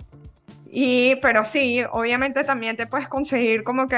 Y, 0.71 1.17
pero 1.23 1.45
sí, 1.45 1.83
obviamente 1.91 2.45
también 2.45 2.77
te 2.77 2.87
puedes 2.87 3.09
conseguir 3.09 3.65
como 3.65 3.89
que 3.89 3.97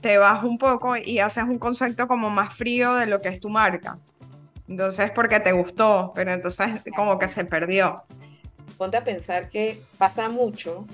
te 0.00 0.18
vas 0.18 0.44
un 0.44 0.58
poco 0.58 0.96
y 0.96 1.18
haces 1.18 1.44
un 1.44 1.58
concepto 1.58 2.06
como 2.06 2.30
más 2.30 2.54
frío 2.54 2.94
de 2.94 3.06
lo 3.06 3.20
que 3.20 3.30
es 3.30 3.40
tu 3.40 3.48
marca. 3.48 3.98
Entonces, 4.70 5.10
porque 5.10 5.40
te 5.40 5.50
gustó, 5.50 6.12
pero 6.14 6.30
entonces 6.30 6.68
como 6.96 7.18
que 7.18 7.26
se 7.26 7.44
perdió. 7.44 8.04
Ponte 8.78 8.96
a 8.96 9.04
pensar 9.04 9.50
que 9.50 9.82
pasa 9.98 10.28
mucho, 10.28 10.86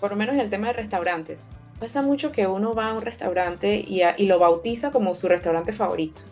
por 0.00 0.10
lo 0.10 0.16
menos 0.16 0.34
en 0.34 0.40
el 0.40 0.48
tema 0.48 0.68
de 0.68 0.72
restaurantes, 0.72 1.50
pasa 1.78 2.00
mucho 2.00 2.32
que 2.32 2.46
uno 2.46 2.74
va 2.74 2.88
a 2.88 2.94
un 2.94 3.02
restaurante 3.02 3.84
y, 3.86 4.00
y 4.16 4.26
lo 4.26 4.38
bautiza 4.38 4.90
como 4.90 5.14
su 5.14 5.28
restaurante 5.28 5.74
favorito. 5.74 6.22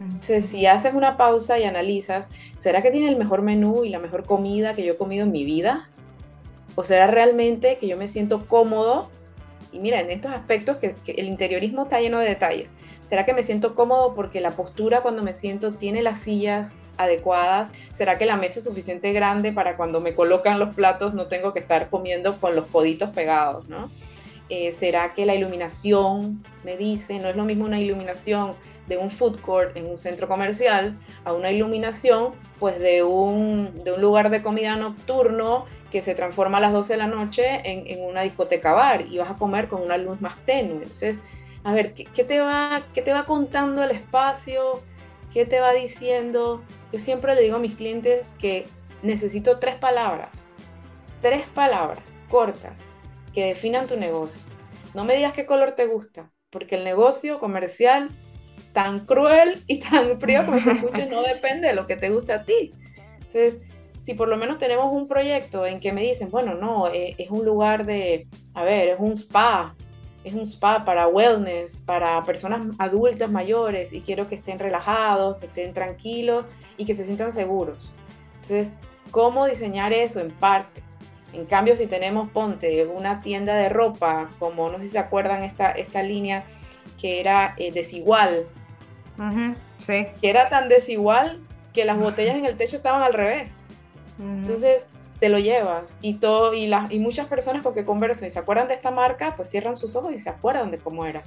Entonces, 0.00 0.46
si 0.46 0.66
haces 0.66 0.94
una 0.94 1.16
pausa 1.16 1.58
y 1.58 1.64
analizas, 1.64 2.28
¿será 2.58 2.82
que 2.82 2.90
tiene 2.90 3.08
el 3.08 3.16
mejor 3.16 3.42
menú 3.42 3.84
y 3.84 3.90
la 3.90 4.00
mejor 4.00 4.24
comida 4.24 4.74
que 4.74 4.84
yo 4.84 4.94
he 4.94 4.96
comido 4.96 5.26
en 5.26 5.30
mi 5.30 5.44
vida? 5.44 5.90
¿O 6.74 6.82
será 6.82 7.06
realmente 7.06 7.76
que 7.78 7.86
yo 7.86 7.96
me 7.96 8.08
siento 8.08 8.48
cómodo? 8.48 9.10
Y 9.70 9.78
mira, 9.78 10.00
en 10.00 10.10
estos 10.10 10.32
aspectos 10.32 10.78
que, 10.78 10.96
el 11.06 11.26
interiorismo 11.28 11.82
está 11.82 12.00
lleno 12.00 12.18
de 12.18 12.28
detalles. 12.30 12.68
¿Será 13.10 13.26
que 13.26 13.34
me 13.34 13.42
siento 13.42 13.74
cómodo 13.74 14.14
porque 14.14 14.40
la 14.40 14.52
postura 14.52 15.00
cuando 15.00 15.24
me 15.24 15.32
siento 15.32 15.72
tiene 15.72 16.00
las 16.00 16.20
sillas 16.20 16.74
adecuadas? 16.96 17.72
¿Será 17.92 18.18
que 18.18 18.24
la 18.24 18.36
mesa 18.36 18.60
es 18.60 18.64
suficiente 18.66 19.12
grande 19.12 19.52
para 19.52 19.76
cuando 19.76 20.00
me 20.00 20.14
colocan 20.14 20.60
los 20.60 20.76
platos 20.76 21.12
no 21.12 21.26
tengo 21.26 21.52
que 21.52 21.58
estar 21.58 21.90
comiendo 21.90 22.40
con 22.40 22.54
los 22.54 22.68
coditos 22.68 23.10
pegados, 23.10 23.68
¿no? 23.68 23.90
Eh, 24.48 24.70
¿Será 24.70 25.12
que 25.12 25.26
la 25.26 25.34
iluminación 25.34 26.44
me 26.62 26.76
dice, 26.76 27.18
no 27.18 27.28
es 27.28 27.34
lo 27.34 27.44
mismo 27.44 27.64
una 27.64 27.80
iluminación 27.80 28.54
de 28.86 28.96
un 28.96 29.10
food 29.10 29.40
court 29.40 29.76
en 29.76 29.86
un 29.86 29.96
centro 29.96 30.28
comercial 30.28 30.96
a 31.24 31.32
una 31.32 31.50
iluminación 31.50 32.34
pues 32.60 32.78
de 32.78 33.02
un, 33.02 33.82
de 33.82 33.90
un 33.90 34.00
lugar 34.00 34.30
de 34.30 34.40
comida 34.40 34.76
nocturno 34.76 35.64
que 35.90 36.00
se 36.00 36.14
transforma 36.14 36.58
a 36.58 36.60
las 36.60 36.72
12 36.72 36.92
de 36.92 36.96
la 36.96 37.06
noche 37.08 37.60
en, 37.64 38.04
una 38.04 38.22
discoteca 38.22 38.72
bar 38.72 39.06
y 39.10 39.18
vas 39.18 39.32
a 39.32 39.36
comer 39.36 39.66
con 39.66 39.82
una 39.82 39.96
luz 39.96 40.20
más 40.20 40.36
tenue. 40.44 40.84
Entonces, 40.84 41.20
a 41.64 41.72
ver, 41.72 41.92
¿qué, 41.94 42.24
te 42.24 42.40
va, 42.40 42.82
¿qué 42.94 43.02
te 43.02 43.12
va 43.12 43.26
contando 43.26 43.84
el 43.84 43.90
espacio? 43.90 44.82
¿Qué 45.32 45.44
te 45.44 45.60
va 45.60 45.72
diciendo? 45.72 46.64
Yo 46.92 46.98
siempre 46.98 47.34
le 47.34 47.42
digo 47.42 47.56
a 47.56 47.60
mis 47.60 47.74
clientes 47.74 48.34
que 48.38 48.66
necesito 49.02 49.58
tres 49.58 49.76
palabras, 49.76 50.30
tres 51.20 51.46
palabras 51.48 52.02
cortas 52.28 52.88
que 53.34 53.46
definan 53.46 53.86
tu 53.86 53.96
negocio. 53.96 54.42
No 54.94 55.04
me 55.04 55.16
digas 55.16 55.32
qué 55.32 55.46
color 55.46 55.72
te 55.72 55.86
gusta, 55.86 56.30
porque 56.50 56.76
el 56.76 56.84
negocio 56.84 57.38
comercial 57.38 58.10
tan 58.72 59.04
cruel 59.06 59.62
y 59.66 59.80
tan 59.80 60.20
frío 60.20 60.44
como 60.44 60.60
se 60.60 60.72
escuche 60.72 61.06
no 61.06 61.22
depende 61.22 61.68
de 61.68 61.74
lo 61.74 61.86
que 61.86 61.96
te 61.96 62.10
gusta 62.10 62.36
a 62.36 62.44
ti. 62.44 62.72
Entonces, 63.16 63.66
si 64.00 64.14
por 64.14 64.28
lo 64.28 64.36
menos 64.36 64.58
tenemos 64.58 64.92
un 64.92 65.06
proyecto 65.06 65.66
en 65.66 65.78
que 65.78 65.92
me 65.92 66.02
dicen, 66.02 66.30
bueno, 66.30 66.54
no, 66.54 66.88
eh, 66.88 67.14
es 67.18 67.30
un 67.30 67.44
lugar 67.44 67.84
de, 67.84 68.28
a 68.54 68.64
ver, 68.64 68.88
es 68.88 68.96
un 68.98 69.12
spa, 69.12 69.76
es 70.24 70.34
un 70.34 70.42
spa 70.42 70.84
para 70.84 71.08
wellness, 71.08 71.80
para 71.80 72.22
personas 72.24 72.62
adultas 72.78 73.30
mayores 73.30 73.92
y 73.92 74.00
quiero 74.00 74.28
que 74.28 74.34
estén 74.34 74.58
relajados, 74.58 75.38
que 75.38 75.46
estén 75.46 75.72
tranquilos 75.72 76.46
y 76.76 76.84
que 76.84 76.94
se 76.94 77.04
sientan 77.04 77.32
seguros. 77.32 77.92
Entonces, 78.34 78.72
¿cómo 79.10 79.46
diseñar 79.46 79.92
eso 79.92 80.20
en 80.20 80.30
parte? 80.30 80.82
En 81.32 81.46
cambio, 81.46 81.76
si 81.76 81.86
tenemos, 81.86 82.28
ponte, 82.30 82.86
una 82.86 83.22
tienda 83.22 83.54
de 83.54 83.68
ropa, 83.68 84.30
como 84.38 84.68
no 84.68 84.78
sé 84.78 84.84
si 84.84 84.90
se 84.90 84.98
acuerdan 84.98 85.42
esta, 85.42 85.70
esta 85.70 86.02
línea 86.02 86.44
que 87.00 87.20
era 87.20 87.54
eh, 87.56 87.70
desigual, 87.72 88.46
sí. 89.78 90.06
que 90.20 90.30
era 90.30 90.48
tan 90.48 90.68
desigual 90.68 91.40
que 91.72 91.84
las 91.84 91.98
botellas 91.98 92.36
en 92.36 92.44
el 92.44 92.56
techo 92.56 92.76
estaban 92.76 93.02
al 93.02 93.14
revés. 93.14 93.56
Entonces 94.18 94.86
te 95.20 95.28
lo 95.28 95.38
llevas 95.38 95.94
y 96.00 96.14
todo 96.14 96.54
y, 96.54 96.72
y 96.88 96.98
muchas 96.98 97.26
personas 97.28 97.62
porque 97.62 97.84
conversan 97.84 98.28
y 98.28 98.30
se 98.30 98.38
acuerdan 98.38 98.68
de 98.68 98.74
esta 98.74 98.90
marca, 98.90 99.36
pues 99.36 99.50
cierran 99.50 99.76
sus 99.76 99.94
ojos 99.94 100.12
y 100.14 100.18
se 100.18 100.30
acuerdan 100.30 100.70
de 100.70 100.78
cómo 100.78 101.04
era. 101.04 101.22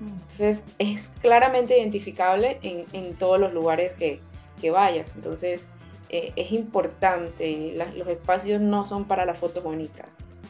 Entonces 0.00 0.62
es 0.78 1.08
claramente 1.20 1.78
identificable 1.78 2.58
en, 2.62 2.84
en 2.92 3.14
todos 3.14 3.38
los 3.40 3.52
lugares 3.52 3.92
que, 3.94 4.20
que 4.60 4.70
vayas. 4.70 5.14
Entonces 5.14 5.66
eh, 6.10 6.32
es 6.36 6.52
importante, 6.52 7.74
los 7.96 8.08
espacios 8.08 8.60
no 8.60 8.84
son 8.84 9.04
para 9.04 9.24
las 9.24 9.38
fotos 9.38 9.62
bonitas, 9.62 10.06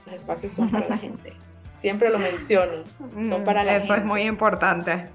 los 0.06 0.14
espacios 0.16 0.52
son 0.52 0.70
para 0.70 0.88
la 0.88 0.98
gente. 0.98 1.32
Siempre 1.80 2.10
lo 2.10 2.18
menciono, 2.18 2.84
son 3.28 3.42
para 3.44 3.64
la 3.64 3.76
Eso 3.76 3.88
gente. 3.88 4.00
es 4.00 4.06
muy 4.06 4.22
importante. 4.22 5.08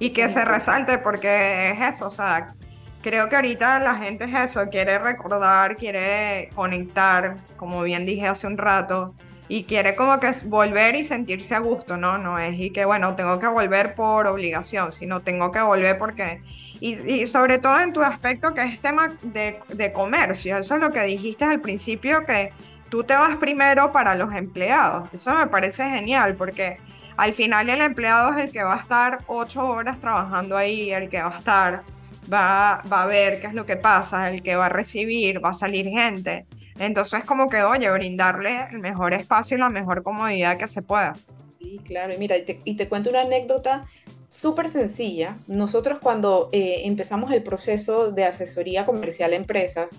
Y 0.00 0.10
que 0.10 0.28
se 0.28 0.44
resalte 0.44 0.98
porque 0.98 1.70
es 1.70 1.80
eso, 1.80 2.08
o 2.08 2.10
sea, 2.10 2.54
creo 3.02 3.28
que 3.28 3.36
ahorita 3.36 3.80
la 3.80 3.96
gente 3.96 4.24
es 4.24 4.50
eso, 4.50 4.68
quiere 4.70 4.98
recordar, 4.98 5.76
quiere 5.76 6.50
conectar, 6.54 7.36
como 7.56 7.82
bien 7.82 8.06
dije 8.06 8.26
hace 8.26 8.46
un 8.46 8.58
rato, 8.58 9.14
y 9.48 9.64
quiere 9.64 9.94
como 9.96 10.20
que 10.20 10.30
volver 10.46 10.94
y 10.94 11.04
sentirse 11.04 11.54
a 11.54 11.60
gusto, 11.60 11.96
¿no? 11.96 12.18
No 12.18 12.38
es 12.38 12.58
y 12.58 12.70
que, 12.70 12.84
bueno, 12.84 13.14
tengo 13.14 13.38
que 13.38 13.46
volver 13.46 13.94
por 13.94 14.26
obligación, 14.26 14.92
sino 14.92 15.20
tengo 15.20 15.50
que 15.52 15.60
volver 15.60 15.98
porque... 15.98 16.42
Y, 16.80 17.26
sobre 17.26 17.58
todo 17.58 17.80
en 17.80 17.92
tu 17.92 18.02
aspecto 18.02 18.54
que 18.54 18.62
es 18.62 18.80
tema 18.80 19.12
de, 19.22 19.58
de 19.66 19.92
comercio, 19.92 20.58
eso 20.58 20.74
es 20.76 20.80
lo 20.80 20.92
que 20.92 21.02
dijiste 21.02 21.44
al 21.44 21.60
principio, 21.60 22.24
que 22.24 22.52
tú 22.88 23.02
te 23.02 23.14
vas 23.14 23.36
primero 23.36 23.90
para 23.90 24.14
los 24.14 24.32
empleados. 24.32 25.08
Eso 25.12 25.34
me 25.34 25.48
parece 25.48 25.90
genial 25.90 26.36
porque 26.36 26.78
al 27.16 27.32
final 27.34 27.68
el 27.68 27.80
empleado 27.80 28.30
es 28.38 28.44
el 28.44 28.52
que 28.52 28.62
va 28.62 28.74
a 28.74 28.80
estar 28.80 29.24
ocho 29.26 29.66
horas 29.66 30.00
trabajando 30.00 30.56
ahí, 30.56 30.92
el 30.92 31.08
que 31.08 31.20
va 31.20 31.34
a 31.34 31.38
estar 31.38 31.82
va, 32.32 32.82
va 32.90 33.02
a 33.02 33.06
ver 33.06 33.40
qué 33.40 33.48
es 33.48 33.54
lo 33.54 33.66
que 33.66 33.76
pasa, 33.76 34.30
el 34.30 34.42
que 34.42 34.56
va 34.56 34.66
a 34.66 34.70
recibir, 34.70 35.44
va 35.44 35.50
a 35.50 35.54
salir 35.54 35.86
gente. 35.86 36.46
Entonces, 36.78 37.24
como 37.24 37.48
que, 37.48 37.62
oye, 37.62 37.90
brindarle 37.90 38.68
el 38.70 38.78
mejor 38.78 39.14
espacio 39.14 39.56
y 39.56 39.60
la 39.60 39.68
mejor 39.68 40.02
comodidad 40.02 40.56
que 40.56 40.68
se 40.68 40.82
pueda. 40.82 41.16
Sí, 41.58 41.80
claro. 41.84 42.14
Y 42.14 42.18
mira, 42.18 42.36
y 42.36 42.44
te, 42.44 42.60
y 42.64 42.76
te 42.76 42.88
cuento 42.88 43.10
una 43.10 43.22
anécdota 43.22 43.84
súper 44.28 44.68
sencilla. 44.68 45.38
Nosotros 45.46 45.98
cuando 46.00 46.48
eh, 46.52 46.82
empezamos 46.84 47.32
el 47.32 47.42
proceso 47.42 48.12
de 48.12 48.24
asesoría 48.24 48.86
comercial 48.86 49.32
a 49.32 49.36
empresas, 49.36 49.90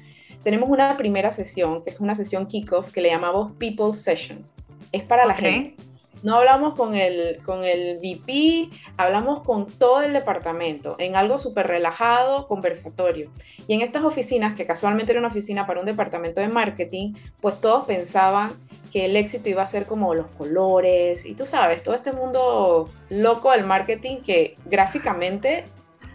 tenemos 0.44 0.70
una 0.70 0.96
primera 0.96 1.32
sesión, 1.32 1.84
que 1.84 1.90
es 1.90 2.00
una 2.00 2.16
sesión 2.16 2.48
kickoff, 2.48 2.92
que 2.92 3.02
le 3.02 3.10
llamamos 3.10 3.52
People 3.58 3.94
Session. 3.94 4.46
Es 4.92 5.04
para 5.04 5.26
la 5.26 5.36
gente. 5.36 5.76
No 6.22 6.36
hablamos 6.36 6.76
con 6.76 6.96
el, 6.96 7.42
con 7.44 7.64
el 7.64 8.00
VP, 8.00 8.70
hablamos 8.98 9.42
con 9.44 9.68
todo 9.68 10.02
el 10.02 10.12
departamento 10.12 10.98
en 11.00 11.16
algo 11.16 11.40
súper 11.40 11.68
relajado, 11.68 12.48
conversatorio. 12.48 13.32
Y 13.68 13.74
en 13.74 13.82
estas 13.82 14.04
oficinas, 14.04 14.56
que 14.56 14.66
casualmente 14.66 15.14
era 15.14 15.20
una 15.20 15.30
oficina 15.30 15.66
para 15.66 15.80
un 15.80 15.86
departamento 15.86 16.42
de 16.42 16.50
marketing, 16.50 17.14
pues 17.40 17.62
todos 17.62 17.86
pensaban 17.86 18.52
que 18.92 19.06
el 19.06 19.16
éxito 19.16 19.48
iba 19.50 19.62
a 19.62 19.68
ser 19.68 19.86
como 19.86 20.14
los 20.14 20.28
colores 20.32 21.26
y 21.26 21.36
tú 21.36 21.46
sabes, 21.46 21.84
todo 21.84 21.96
este 21.96 22.12
mundo 22.12 22.90
loco 23.10 23.52
del 23.52 23.66
marketing 23.66 24.18
que 24.18 24.58
gráficamente, 24.66 25.66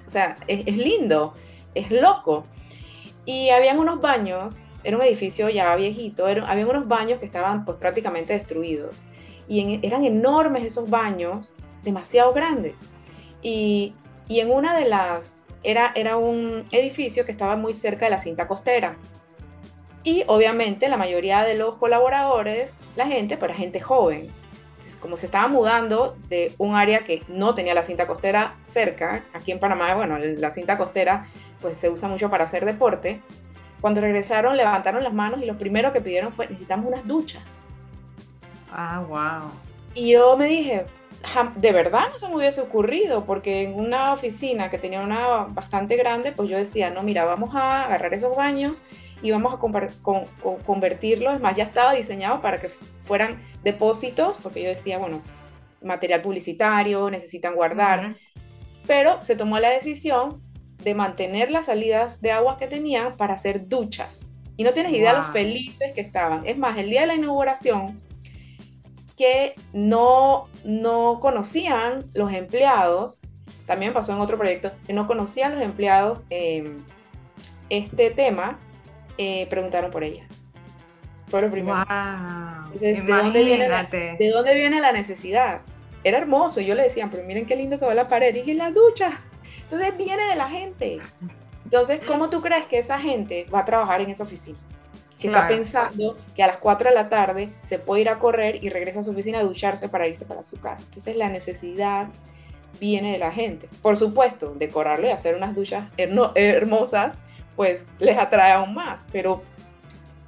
o 0.06 0.10
sea, 0.10 0.36
es, 0.48 0.76
lindo, 0.76 1.34
es 1.74 1.90
loco. 1.90 2.44
Y 3.24 3.50
habían 3.50 3.78
unos 3.78 4.02
baños, 4.02 4.62
era 4.82 4.98
un 4.98 5.02
edificio 5.02 5.48
ya 5.48 5.74
viejito, 5.76 6.28
era, 6.28 6.46
habían 6.46 6.68
unos 6.68 6.88
baños 6.88 7.18
que 7.18 7.24
estaban 7.24 7.64
pues 7.64 7.78
prácticamente 7.78 8.34
destruidos 8.34 9.02
y 9.48 9.80
eran 9.86 10.04
enormes 10.04 10.64
esos 10.64 10.88
baños, 10.90 11.52
demasiado 11.82 12.32
grandes. 12.32 12.74
Y, 13.42 13.94
en 14.28 14.50
una 14.50 14.76
de 14.76 14.88
las, 14.88 15.36
era, 15.62 15.92
era 15.94 16.16
un 16.16 16.64
edificio 16.72 17.24
que 17.24 17.32
estaba 17.32 17.56
muy 17.56 17.72
cerca 17.72 18.06
de 18.06 18.10
la 18.10 18.18
cinta 18.18 18.48
costera. 18.48 18.96
Y 20.02 20.24
obviamente 20.26 20.88
la 20.88 20.96
mayoría 20.96 21.42
de 21.44 21.54
los 21.54 21.76
colaboradores, 21.76 22.74
la 22.96 23.06
gente, 23.06 23.36
pues 23.36 23.50
era 23.50 23.58
gente 23.58 23.80
joven. 23.80 24.28
Como 25.00 25.18
se 25.18 25.26
estaba 25.26 25.48
mudando 25.48 26.16
de 26.30 26.54
un 26.56 26.74
área 26.74 27.00
que 27.00 27.22
no 27.28 27.54
tenía 27.54 27.74
la 27.74 27.82
cinta 27.82 28.06
costera 28.06 28.56
cerca, 28.64 29.24
aquí 29.34 29.52
en 29.52 29.60
Panamá, 29.60 29.94
bueno, 29.94 30.18
la 30.18 30.54
cinta 30.54 30.78
costera 30.78 31.26
pues 31.60 31.76
se 31.76 31.90
usa 31.90 32.08
mucho 32.08 32.30
para 32.30 32.44
hacer 32.44 32.64
deporte. 32.64 33.20
Cuando 33.82 34.00
regresaron, 34.00 34.56
levantaron 34.56 35.02
las 35.04 35.12
manos 35.12 35.42
y 35.42 35.44
lo 35.44 35.58
primero 35.58 35.92
que 35.92 36.00
pidieron 36.00 36.32
fue, 36.32 36.46
necesitamos 36.46 36.86
unas 36.86 37.06
duchas. 37.06 37.66
Ah, 38.76 39.04
wow. 39.08 39.52
Y 39.94 40.12
yo 40.12 40.36
me 40.36 40.46
dije, 40.46 40.84
de 41.54 41.72
verdad 41.72 42.08
no 42.10 42.18
se 42.18 42.28
me 42.28 42.34
hubiese 42.34 42.60
ocurrido, 42.60 43.24
porque 43.24 43.62
en 43.62 43.74
una 43.74 44.12
oficina 44.12 44.68
que 44.68 44.78
tenía 44.78 45.00
una 45.00 45.46
bastante 45.50 45.96
grande, 45.96 46.32
pues 46.32 46.50
yo 46.50 46.56
decía, 46.56 46.90
no, 46.90 47.04
mira, 47.04 47.24
vamos 47.24 47.54
a 47.54 47.84
agarrar 47.84 48.12
esos 48.14 48.36
baños 48.36 48.82
y 49.22 49.30
vamos 49.30 49.54
a 49.54 49.58
convertirlos, 50.66 51.34
es 51.34 51.40
más, 51.40 51.56
ya 51.56 51.64
estaba 51.64 51.94
diseñado 51.94 52.42
para 52.42 52.60
que 52.60 52.68
fueran 53.04 53.40
depósitos, 53.62 54.38
porque 54.42 54.62
yo 54.62 54.68
decía, 54.68 54.98
bueno, 54.98 55.22
material 55.80 56.20
publicitario, 56.20 57.08
necesitan 57.10 57.54
guardar, 57.54 58.16
pero 58.88 59.22
se 59.22 59.36
tomó 59.36 59.60
la 59.60 59.70
decisión 59.70 60.42
de 60.82 60.94
mantener 60.94 61.50
las 61.50 61.66
salidas 61.66 62.20
de 62.20 62.32
agua 62.32 62.58
que 62.58 62.66
tenían 62.66 63.16
para 63.16 63.34
hacer 63.34 63.68
duchas. 63.68 64.32
Y 64.56 64.64
no 64.64 64.72
tienes 64.72 64.92
idea 64.92 65.12
de 65.12 65.18
lo 65.18 65.24
felices 65.24 65.92
que 65.92 66.00
estaban. 66.00 66.44
Es 66.44 66.58
más, 66.58 66.76
el 66.76 66.90
día 66.90 67.02
de 67.02 67.06
la 67.06 67.14
inauguración, 67.14 68.00
que 69.16 69.54
no, 69.72 70.48
no 70.64 71.20
conocían 71.20 72.10
los 72.14 72.32
empleados, 72.32 73.20
también 73.66 73.92
pasó 73.92 74.12
en 74.12 74.20
otro 74.20 74.36
proyecto, 74.36 74.72
que 74.86 74.92
no 74.92 75.06
conocían 75.06 75.54
los 75.54 75.62
empleados 75.62 76.24
em, 76.30 76.78
este 77.70 78.10
tema, 78.10 78.58
eh, 79.18 79.46
preguntaron 79.48 79.90
por 79.90 80.04
ellas. 80.04 80.44
Fue 81.28 81.40
lo 81.42 81.50
primero. 81.50 81.78
¿de, 82.78 83.00
dónde 83.02 83.44
viene 83.44 83.68
la, 83.68 83.84
¿de, 83.84 84.30
dónde 84.32 84.54
viene 84.54 84.80
la, 84.80 84.92
necesidad? 84.92 85.62
Era 86.02 86.18
hermoso, 86.18 86.60
y 86.60 86.66
yo 86.66 86.74
le 86.74 86.82
decía, 86.82 87.08
pero 87.10 87.24
miren 87.24 87.46
qué 87.46 87.56
lindo 87.56 87.78
que 87.78 87.86
va 87.86 87.94
la 87.94 88.08
pared, 88.08 88.34
y 88.34 88.40
dije, 88.40 88.54
la 88.54 88.70
ducha. 88.70 89.10
Entonces 89.62 89.96
viene 89.96 90.22
de 90.24 90.36
la 90.36 90.48
gente. 90.48 90.98
Entonces, 91.64 92.00
¿cómo 92.06 92.28
tú 92.28 92.42
crees 92.42 92.66
que 92.66 92.78
esa 92.78 92.98
gente 92.98 93.46
va 93.52 93.60
a 93.60 93.64
trabajar 93.64 94.00
en 94.02 94.10
esa 94.10 94.24
oficina? 94.24 94.58
Si 95.16 95.28
está 95.28 95.48
pensando 95.48 96.18
que 96.34 96.42
a 96.42 96.48
las 96.48 96.56
4 96.58 96.88
de 96.88 96.94
la 96.94 97.08
tarde 97.08 97.52
se 97.62 97.78
puede 97.78 98.02
ir 98.02 98.08
a 98.08 98.18
correr 98.18 98.62
y 98.62 98.68
regresa 98.68 99.00
a 99.00 99.02
su 99.02 99.12
oficina 99.12 99.38
a 99.38 99.42
ducharse 99.42 99.88
para 99.88 100.08
irse 100.08 100.24
para 100.24 100.44
su 100.44 100.58
casa. 100.58 100.82
Entonces 100.84 101.16
la 101.16 101.28
necesidad 101.28 102.08
viene 102.80 103.12
de 103.12 103.18
la 103.18 103.32
gente. 103.32 103.68
Por 103.82 103.96
supuesto, 103.96 104.54
decorarlo 104.54 105.06
y 105.06 105.10
hacer 105.10 105.36
unas 105.36 105.54
duchas 105.54 105.88
hermosas, 105.96 107.14
pues 107.56 107.86
les 107.98 108.18
atrae 108.18 108.52
aún 108.52 108.74
más, 108.74 109.06
pero 109.12 109.42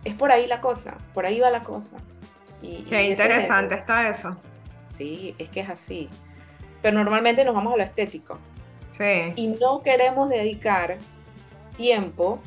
es 0.05 0.15
por 0.15 0.31
ahí 0.31 0.47
la 0.47 0.61
cosa, 0.61 0.97
por 1.13 1.27
ahí 1.27 1.41
va 1.41 1.51
la 1.51 1.63
cosa. 1.63 1.97
Y, 2.63 2.83
Qué 2.85 3.03
interesante 3.09 3.75
está 3.75 4.09
eso. 4.09 4.41
Sí, 4.89 5.35
es 5.39 5.49
que 5.51 5.61
es 5.61 5.69
así. 5.69 6.09
Pero 6.81 6.97
normalmente 6.97 7.45
nos 7.45 7.55
vamos 7.55 7.75
a 7.75 7.77
lo 7.77 7.83
estético. 7.83 8.39
Sí. 8.93 9.33
Y 9.35 9.49
no 9.49 9.83
queremos 9.83 10.29
dedicar 10.29 10.99
tiempo 11.77 12.41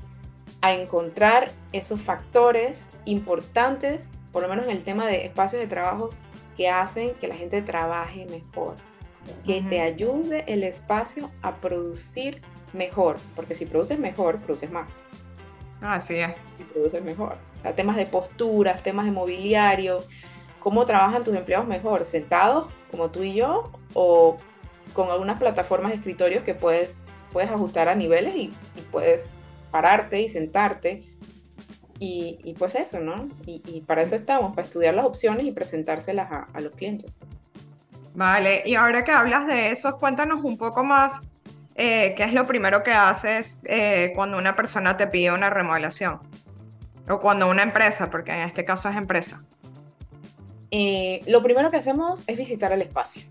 a 0.61 0.73
encontrar 0.73 1.51
esos 1.71 2.01
factores 2.01 2.85
importantes, 3.05 4.09
por 4.31 4.43
lo 4.43 4.49
menos 4.49 4.65
en 4.65 4.71
el 4.71 4.83
tema 4.83 5.07
de 5.07 5.25
espacios 5.25 5.61
de 5.61 5.67
trabajos 5.67 6.19
que 6.57 6.69
hacen 6.69 7.13
que 7.15 7.27
la 7.27 7.35
gente 7.35 7.61
trabaje 7.61 8.25
mejor, 8.25 8.75
que 9.45 9.61
te 9.61 9.81
ayude 9.81 10.43
el 10.47 10.63
espacio 10.63 11.31
a 11.41 11.55
producir 11.55 12.41
mejor, 12.73 13.17
porque 13.35 13.55
si 13.55 13.65
produces 13.65 13.97
mejor, 13.97 14.39
produces 14.39 14.71
más. 14.71 15.01
Así 15.81 16.17
es. 16.17 16.31
Y 16.59 16.63
produces 16.63 17.01
mejor. 17.03 17.37
temas 17.75 17.95
de 17.95 18.05
posturas, 18.05 18.83
temas 18.83 19.05
de 19.05 19.11
mobiliario, 19.11 20.03
cómo 20.59 20.85
trabajan 20.85 21.23
tus 21.23 21.35
empleados 21.35 21.67
mejor, 21.67 22.05
sentados 22.05 22.67
como 22.91 23.09
tú 23.09 23.23
y 23.23 23.33
yo, 23.33 23.71
o 23.93 24.37
con 24.93 25.09
algunas 25.09 25.39
plataformas 25.39 25.91
de 25.91 25.97
escritorios 25.97 26.43
que 26.43 26.55
puedes, 26.55 26.97
puedes 27.31 27.49
ajustar 27.49 27.87
a 27.87 27.95
niveles 27.95 28.35
y, 28.35 28.51
y 28.75 28.81
puedes 28.91 29.29
pararte 29.71 30.21
y 30.21 30.29
sentarte. 30.29 31.03
Y, 32.01 32.55
pues 32.58 32.75
eso, 32.75 32.99
¿no? 33.01 33.27
Y, 33.45 33.82
para 33.82 34.01
eso 34.01 34.15
estamos, 34.15 34.55
para 34.55 34.65
estudiar 34.65 34.93
las 34.93 35.05
opciones 35.05 35.45
y 35.45 35.51
presentárselas 35.51 36.29
a, 36.32 36.62
los 36.62 36.71
clientes. 36.73 37.12
Vale, 38.13 38.63
y 38.65 38.75
ahora 38.75 39.03
que 39.03 39.12
hablas 39.12 39.47
de 39.47 39.71
eso, 39.71 39.97
cuéntanos 39.97 40.43
un 40.43 40.58
poco 40.58 40.84
más 40.84 41.23
eh, 41.75 42.13
qué 42.15 42.23
es 42.23 42.34
lo 42.34 42.45
primero 42.45 42.84
que 42.84 42.91
haces 42.91 43.60
eh, 43.65 44.13
cuando 44.15 44.38
una 44.38 44.55
persona 44.55 44.95
te 44.95 45.08
pide 45.08 45.32
una 45.32 45.49
remodelación. 45.49 46.19
O 47.10 47.19
cuando 47.19 47.49
una 47.49 47.63
empresa, 47.63 48.10
porque 48.10 48.32
en 48.32 48.47
este 48.47 48.63
caso 48.63 48.88
es 48.89 48.95
empresa. 48.95 49.43
Eh, 50.71 51.21
lo 51.25 51.41
primero 51.41 51.71
que 51.71 51.77
hacemos 51.77 52.21
es 52.27 52.38
visitar 52.38 52.71
el 52.71 52.82
espacio. 52.82 53.23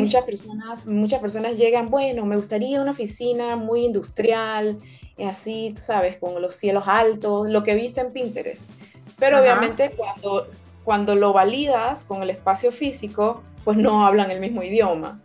Muchas 0.00 0.24
personas, 0.24 0.86
muchas 0.86 1.20
personas 1.20 1.56
llegan, 1.56 1.90
bueno, 1.90 2.24
me 2.24 2.36
gustaría 2.36 2.80
una 2.80 2.92
oficina 2.92 3.54
muy 3.56 3.84
industrial, 3.84 4.78
así, 5.26 5.72
tú 5.74 5.82
sabes, 5.82 6.16
con 6.16 6.40
los 6.40 6.54
cielos 6.54 6.84
altos, 6.86 7.48
lo 7.50 7.62
que 7.64 7.74
viste 7.74 8.00
en 8.00 8.12
Pinterest. 8.12 8.70
Pero 9.18 9.40
obviamente 9.40 9.90
cuando, 9.90 10.48
cuando 10.84 11.14
lo 11.14 11.32
validas 11.32 12.04
con 12.04 12.22
el 12.22 12.30
espacio 12.30 12.72
físico, 12.72 13.42
pues 13.64 13.76
no 13.76 14.06
hablan 14.06 14.30
el 14.30 14.40
mismo 14.40 14.62
idioma. 14.62 15.20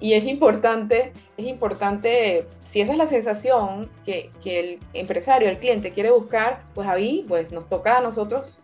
Y 0.00 0.14
es 0.14 0.24
importante, 0.24 1.12
es 1.36 1.46
importante, 1.46 2.46
si 2.64 2.80
esa 2.80 2.92
es 2.92 2.98
la 2.98 3.06
sensación 3.06 3.90
que, 4.04 4.30
que 4.42 4.60
el 4.60 4.80
empresario, 4.92 5.48
el 5.48 5.58
cliente 5.58 5.92
quiere 5.92 6.10
buscar, 6.10 6.62
pues 6.74 6.88
ahí 6.88 7.24
pues 7.28 7.52
nos 7.52 7.68
toca 7.68 7.98
a 7.98 8.00
nosotros, 8.00 8.60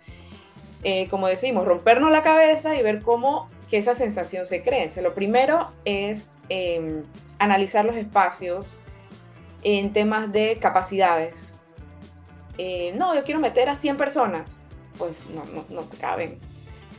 eh, 0.82 1.08
como 1.08 1.28
decimos, 1.28 1.66
rompernos 1.66 2.10
la 2.10 2.22
cabeza 2.22 2.74
y 2.74 2.82
ver 2.82 3.02
cómo 3.02 3.48
que 3.70 3.78
esa 3.78 3.94
sensación 3.94 4.44
se 4.44 4.62
cree. 4.62 4.90
lo 5.00 5.14
primero 5.14 5.72
es 5.84 6.26
em, 6.48 7.04
analizar 7.38 7.84
los 7.84 7.96
espacios 7.96 8.76
en 9.62 9.92
temas 9.92 10.32
de 10.32 10.58
capacidades. 10.58 11.54
Eh, 12.58 12.92
no, 12.96 13.14
yo 13.14 13.22
quiero 13.22 13.40
meter 13.40 13.68
a 13.68 13.76
100 13.76 13.96
personas. 13.96 14.58
Pues 14.98 15.26
no, 15.30 15.44
no, 15.44 15.64
no 15.70 15.88
caben. 15.98 16.40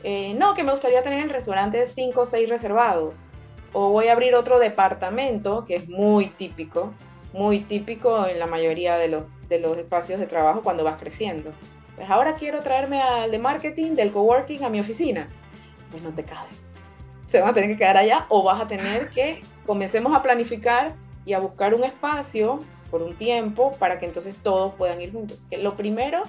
Eh, 0.04 0.34
no, 0.36 0.56
que 0.56 0.64
me 0.64 0.72
gustaría 0.72 1.04
tener 1.04 1.20
el 1.20 1.30
restaurante 1.30 1.86
5 1.86 2.22
o 2.22 2.26
6 2.26 2.50
reservados. 2.50 3.26
O 3.74 3.90
voy 3.90 4.08
a 4.08 4.14
abrir 4.14 4.34
otro 4.34 4.58
departamento, 4.58 5.66
que 5.66 5.76
es 5.76 5.90
muy 5.90 6.28
típico, 6.28 6.94
muy 7.34 7.60
típico 7.60 8.28
en 8.28 8.40
la 8.40 8.48
mayoría 8.48 8.98
de 8.98 9.10
los, 9.10 9.24
de 9.50 9.60
los 9.60 9.78
espacios 9.78 10.20
de 10.20 10.28
trabajo 10.28 10.62
cuando 10.64 10.84
vas 10.84 11.00
creciendo. 11.00 11.52
Pues 11.96 12.10
ahora 12.10 12.36
quiero 12.36 12.62
traerme 12.62 13.02
al 13.02 13.30
de 13.30 13.40
marketing, 13.40 13.96
del 13.96 14.12
coworking 14.12 14.64
a 14.64 14.70
mi 14.70 14.80
oficina. 14.80 15.28
Pues 15.92 16.02
no 16.02 16.14
te 16.14 16.24
cabe 16.24 16.50
se 17.32 17.40
van 17.40 17.50
a 17.50 17.54
tener 17.54 17.70
que 17.70 17.78
quedar 17.78 17.96
allá 17.96 18.26
o 18.28 18.44
vas 18.44 18.62
a 18.62 18.68
tener 18.68 19.10
que 19.10 19.42
comencemos 19.66 20.14
a 20.14 20.22
planificar 20.22 20.94
y 21.26 21.32
a 21.32 21.40
buscar 21.40 21.74
un 21.74 21.86
espacio 21.86 22.60
por 22.90 23.02
un 23.02 23.16
tiempo 23.16 23.72
para 23.80 24.00
que 24.00 24.06
entonces 24.06 24.36
todos 24.36 24.76
puedan 24.76 25.02
ir 25.02 25.14
juntos. 25.14 25.46
Que 25.50 25.58
lo 25.58 25.76
primero 25.76 26.24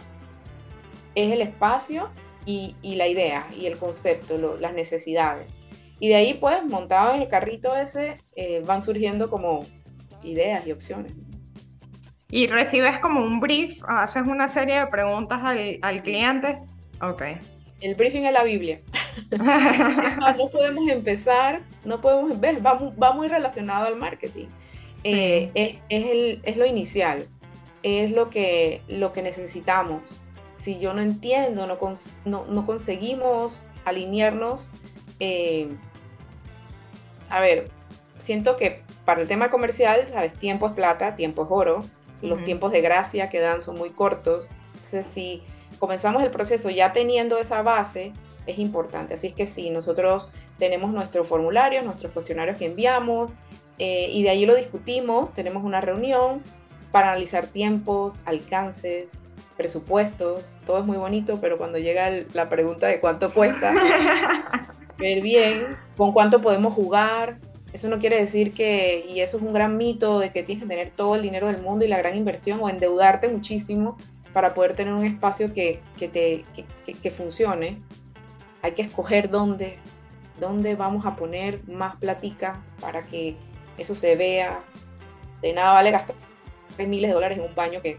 es 1.16 1.33
el 1.33 1.42
espacio 1.42 2.09
y, 2.46 2.77
la 2.83 3.09
idea 3.09 3.48
y 3.59 3.66
el 3.66 3.79
concepto, 3.79 4.57
las 4.61 4.75
necesidades. 4.75 5.61
Y 5.98 6.09
de 6.09 6.14
ahí, 6.14 6.35
pues, 6.35 6.64
montado 6.64 7.14
en 7.14 7.22
el 7.22 7.29
carrito 7.29 7.75
ese, 7.75 8.20
eh, 8.37 8.62
van 8.64 8.85
surgiendo 8.85 9.29
como 9.29 9.66
ideas 10.22 10.64
y 10.68 10.72
opciones. 10.72 11.12
Y 12.31 12.46
recibes 12.46 13.01
como 13.01 13.25
un 13.25 13.40
brief, 13.40 13.83
haces 13.88 14.22
una 14.22 14.46
serie 14.46 14.79
de 14.79 14.87
preguntas 14.87 15.40
al, 15.42 15.79
al 15.83 16.03
cliente. 16.03 16.61
Ok 17.01 17.22
el 17.83 17.97
briefing 17.97 18.25
es 18.25 18.33
la 18.33 18.45
Biblia. 18.45 18.81
no 19.31 20.49
podemos 20.51 20.88
empezar, 20.88 21.62
no 21.85 22.01
podemos, 22.01 22.40
ves, 22.40 22.59
va, 22.64 23.12
muy 23.12 23.29
relacionado 23.29 23.87
al 23.87 23.97
marketing. 23.97 24.47
Eh, 25.05 25.51
es, 25.88 26.38
es, 26.45 26.57
lo 26.57 26.64
inicial, 26.64 27.27
es 27.83 28.12
lo 28.12 28.31
que, 28.31 28.83
lo 28.88 29.12
que 29.12 29.23
necesitamos. 29.23 30.21
Si 30.55 30.79
yo 30.79 30.95
no 30.95 31.03
entiendo, 31.03 31.66
no, 31.66 32.47
no, 32.47 32.66
conseguimos 32.66 33.61
alinearnos. 33.85 34.71
Eh, 35.18 35.68
a 37.29 37.40
ver, 37.40 37.68
siento 38.18 38.57
que 38.57 38.83
para 39.05 39.23
el 39.23 39.29
tema 39.29 39.51
comercial, 39.51 40.07
sabes, 40.09 40.35
tiempo 40.35 40.68
es 40.68 40.73
plata, 40.75 41.16
tiempo 41.16 41.42
es 41.45 41.49
oro. 41.51 41.85
Los 42.21 42.45
tiempos 42.45 42.71
de 42.71 42.81
gracia 42.81 43.29
que 43.29 43.40
dan 43.40 43.61
son 43.62 43.77
muy 43.77 43.90
cortos. 43.90 44.47
Entonces, 44.75 45.07
si 45.07 45.42
comenzamos 45.83 46.23
el 46.23 46.31
proceso 46.31 46.71
ya 46.71 46.92
teniendo 46.92 47.38
esa 47.38 47.61
base, 47.62 48.12
es 48.47 48.61
importante. 48.61 49.14
Así 49.14 49.27
es 49.27 49.33
que 49.33 49.47
sí, 49.47 49.68
nosotros 49.68 50.31
tenemos 50.57 50.92
nuestros 50.92 51.27
formularios, 51.27 51.85
nuestros 51.85 52.12
cuestionarios 52.12 52.57
que 52.57 52.66
enviamos 52.66 53.33
eh, 53.81 54.09
y 54.12 54.23
de 54.23 54.31
ahí 54.31 54.47
lo 54.47 54.55
discutimos, 54.55 55.33
tenemos 55.33 55.64
una 55.64 55.81
reunión 55.81 56.40
para 56.92 57.09
analizar 57.09 57.49
tiempos, 57.49 58.21
alcances, 58.27 59.23
presupuestos, 59.57 60.59
todo 60.64 60.79
es 60.79 60.87
muy 60.87 60.99
bonito, 60.99 61.40
pero 61.40 61.59
cuando 61.59 61.79
llega 61.79 62.09
la 62.33 62.49
pregunta 62.49 62.87
de 62.87 63.01
cuánto 63.01 63.35
cuesta, 63.35 63.75
ver 64.99 65.21
bien 65.21 65.77
con 65.97 66.12
cuánto 66.12 66.40
podemos 66.40 66.75
jugar, 66.75 67.40
eso 67.73 67.88
no 67.88 67.99
quiere 67.99 68.21
decir 68.21 68.55
que, 68.55 69.05
y 69.09 69.18
eso 69.18 69.38
es 69.38 69.42
un 69.42 69.53
gran 69.53 69.77
mito, 69.77 70.21
de 70.21 70.31
que 70.31 70.45
tienes 70.45 70.62
que 70.62 70.68
tener 70.68 70.92
todo 70.92 71.16
el 71.16 71.23
dinero 71.23 71.49
del 71.49 71.61
mundo 71.61 71.85
y 71.85 71.88
la 71.88 71.99
gran 71.99 72.14
inversión 72.14 72.61
o 72.62 72.68
endeudarte 72.68 73.29
muchísimo 73.29 73.97
para 74.33 74.55
poder 74.55 74.75
tener 74.75 74.95
un 74.95 75.05
espacio 75.05 75.53
que, 75.53 75.81
que 75.99 76.09
te, 76.09 76.45
que, 76.85 76.95
que, 76.95 77.11
funcione. 77.11 77.83
Hay 78.62 78.73
que 78.73 78.83
escoger 78.83 79.31
dónde, 79.31 79.79
dónde 80.40 80.75
vamos 80.75 81.05
a 81.07 81.16
poner 81.16 81.66
más 81.68 81.97
platica 81.97 82.62
para 82.81 83.03
que 83.05 83.37
eso 83.79 83.95
se 83.95 84.16
vea. 84.16 84.64
De 85.40 85.53
nada 85.53 85.73
vale 85.73 85.90
gastar 85.90 86.16
miles 86.87 87.11
de 87.11 87.14
dólares 87.14 87.38
en 87.38 87.45
un 87.45 87.55
baño 87.55 87.83
que, 87.83 87.99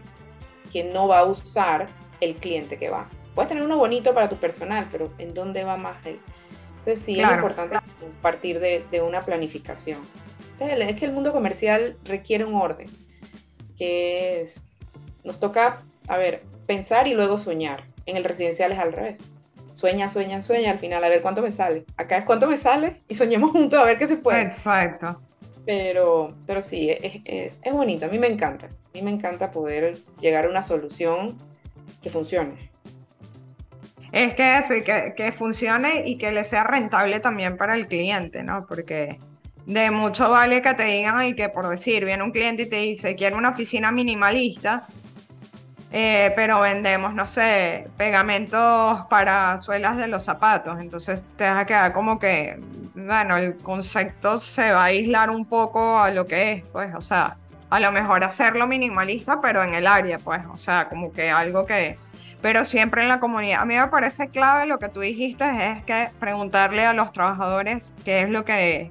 que 0.72 0.84
no 0.84 1.08
va 1.08 1.20
a 1.20 1.24
usar 1.24 1.88
el 2.20 2.36
cliente 2.36 2.78
que 2.78 2.90
va. 2.90 3.08
Puedes 3.34 3.48
tener 3.48 3.64
uno 3.64 3.76
bonito 3.76 4.14
para 4.14 4.28
tu 4.28 4.36
personal, 4.36 4.88
pero 4.90 5.12
¿en 5.18 5.34
dónde 5.34 5.64
va 5.64 5.76
más 5.76 6.04
el, 6.06 6.20
entonces 6.84 7.02
sí 7.02 7.18
es 7.18 7.30
importante 7.30 7.78
partir 8.20 8.60
de, 8.60 8.84
de 8.90 9.00
una 9.00 9.22
planificación. 9.22 10.00
Entonces, 10.52 10.78
es 10.86 10.96
que 10.96 11.06
el 11.06 11.12
mundo 11.12 11.32
comercial 11.32 11.96
requiere 12.04 12.44
un 12.44 12.54
orden, 12.54 12.88
que 13.78 14.42
es, 14.42 14.66
nos 15.24 15.40
toca, 15.40 15.82
a 16.08 16.16
ver, 16.16 16.42
pensar 16.66 17.06
y 17.06 17.14
luego 17.14 17.38
soñar. 17.38 17.84
En 18.06 18.16
el 18.16 18.24
residencial 18.24 18.72
es 18.72 18.78
al 18.78 18.92
revés. 18.92 19.20
Sueña, 19.72 20.08
sueña, 20.08 20.42
sueña, 20.42 20.70
al 20.70 20.78
final 20.78 21.02
a 21.02 21.08
ver 21.08 21.22
cuánto 21.22 21.42
me 21.42 21.50
sale. 21.50 21.84
Acá 21.96 22.18
es 22.18 22.24
cuánto 22.24 22.46
me 22.46 22.58
sale 22.58 23.02
y 23.08 23.14
soñemos 23.14 23.50
juntos 23.52 23.78
a 23.78 23.84
ver 23.84 23.98
qué 23.98 24.06
se 24.06 24.16
puede. 24.16 24.42
Exacto. 24.42 25.20
Pero, 25.66 26.34
pero 26.46 26.62
sí, 26.62 26.90
es, 26.90 27.20
es, 27.24 27.60
es 27.62 27.72
bonito, 27.72 28.06
a 28.06 28.08
mí 28.08 28.18
me 28.18 28.28
encanta. 28.28 28.66
A 28.66 28.88
mí 28.92 29.02
me 29.02 29.10
encanta 29.10 29.50
poder 29.50 29.98
llegar 30.20 30.44
a 30.44 30.48
una 30.48 30.62
solución 30.62 31.36
que 32.02 32.10
funcione 32.10 32.74
es 34.14 34.34
que 34.34 34.58
eso, 34.58 34.74
y 34.74 34.82
que, 34.82 35.12
que, 35.16 35.32
funcione 35.32 36.04
y 36.06 36.16
que 36.18 36.30
le 36.30 36.44
sea 36.44 36.62
rentable 36.62 37.18
también 37.18 37.56
para 37.56 37.74
el 37.74 37.88
cliente, 37.88 38.44
¿no? 38.44 38.64
Porque 38.64 39.18
de 39.66 39.90
mucho 39.90 40.30
vale 40.30 40.62
que 40.62 40.72
te 40.74 40.84
digan 40.84 41.26
y 41.26 41.34
que 41.34 41.48
por 41.48 41.66
decir, 41.68 42.04
viene 42.04 42.22
un 42.22 42.30
cliente 42.30 42.62
y 42.62 42.66
te 42.66 42.76
dice, 42.76 43.16
quiero 43.16 43.36
una 43.36 43.48
oficina 43.48 43.90
minimalista, 43.90 44.86
eh, 45.96 46.32
pero 46.34 46.60
vendemos, 46.60 47.14
no 47.14 47.24
sé, 47.24 47.88
pegamentos 47.96 49.02
para 49.08 49.56
suelas 49.58 49.96
de 49.96 50.08
los 50.08 50.24
zapatos, 50.24 50.80
entonces 50.80 51.28
te 51.36 51.44
vas 51.44 51.58
a 51.60 51.66
quedar 51.66 51.92
como 51.92 52.18
que, 52.18 52.58
bueno, 52.96 53.36
el 53.36 53.56
concepto 53.58 54.40
se 54.40 54.72
va 54.72 54.82
a 54.82 54.84
aislar 54.86 55.30
un 55.30 55.46
poco 55.46 56.00
a 56.00 56.10
lo 56.10 56.26
que 56.26 56.50
es, 56.50 56.64
pues, 56.72 56.92
o 56.96 57.00
sea, 57.00 57.36
a 57.70 57.78
lo 57.78 57.92
mejor 57.92 58.24
hacerlo 58.24 58.66
minimalista, 58.66 59.40
pero 59.40 59.62
en 59.62 59.72
el 59.74 59.86
área, 59.86 60.18
pues, 60.18 60.40
o 60.52 60.58
sea, 60.58 60.88
como 60.88 61.12
que 61.12 61.30
algo 61.30 61.64
que 61.64 61.96
pero 62.42 62.64
siempre 62.64 63.02
en 63.02 63.08
la 63.08 63.20
comunidad. 63.20 63.62
A 63.62 63.64
mí 63.64 63.74
me 63.76 63.86
parece 63.86 64.28
clave 64.30 64.66
lo 64.66 64.80
que 64.80 64.88
tú 64.88 65.00
dijiste, 65.00 65.44
es 65.44 65.84
que 65.84 66.10
preguntarle 66.18 66.84
a 66.84 66.92
los 66.92 67.12
trabajadores 67.12 67.94
qué 68.04 68.22
es 68.22 68.30
lo 68.30 68.44
que, 68.44 68.90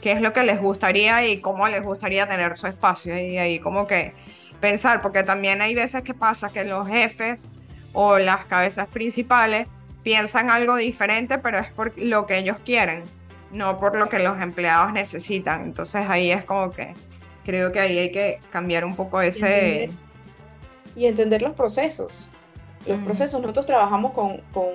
qué 0.00 0.12
es 0.12 0.20
lo 0.20 0.32
que 0.32 0.44
les 0.44 0.60
gustaría 0.60 1.26
y 1.26 1.40
cómo 1.40 1.66
les 1.66 1.82
gustaría 1.82 2.28
tener 2.28 2.56
su 2.56 2.68
espacio. 2.68 3.18
Y 3.18 3.38
ahí 3.38 3.58
como 3.58 3.88
que 3.88 4.14
pensar, 4.60 5.02
porque 5.02 5.22
también 5.22 5.60
hay 5.60 5.74
veces 5.74 6.02
que 6.02 6.14
pasa 6.14 6.50
que 6.50 6.64
los 6.64 6.86
jefes 6.88 7.48
o 7.92 8.18
las 8.18 8.44
cabezas 8.46 8.86
principales 8.88 9.68
piensan 10.02 10.50
algo 10.50 10.76
diferente, 10.76 11.38
pero 11.38 11.58
es 11.58 11.70
por 11.72 11.92
lo 11.98 12.26
que 12.26 12.38
ellos 12.38 12.56
quieren, 12.64 13.04
no 13.50 13.78
por 13.78 13.96
lo 13.96 14.08
que 14.08 14.18
los 14.18 14.40
empleados 14.40 14.92
necesitan. 14.92 15.64
Entonces 15.64 16.06
ahí 16.08 16.30
es 16.30 16.44
como 16.44 16.70
que 16.72 16.94
creo 17.44 17.72
que 17.72 17.80
ahí 17.80 17.98
hay 17.98 18.12
que 18.12 18.40
cambiar 18.50 18.84
un 18.84 18.94
poco 18.94 19.20
ese... 19.20 19.90
Y 20.94 21.06
entender 21.06 21.42
los 21.42 21.52
procesos. 21.52 22.28
Los 22.86 22.98
procesos, 23.04 23.40
nosotros 23.40 23.66
trabajamos 23.66 24.12
con, 24.12 24.38
con, 24.52 24.68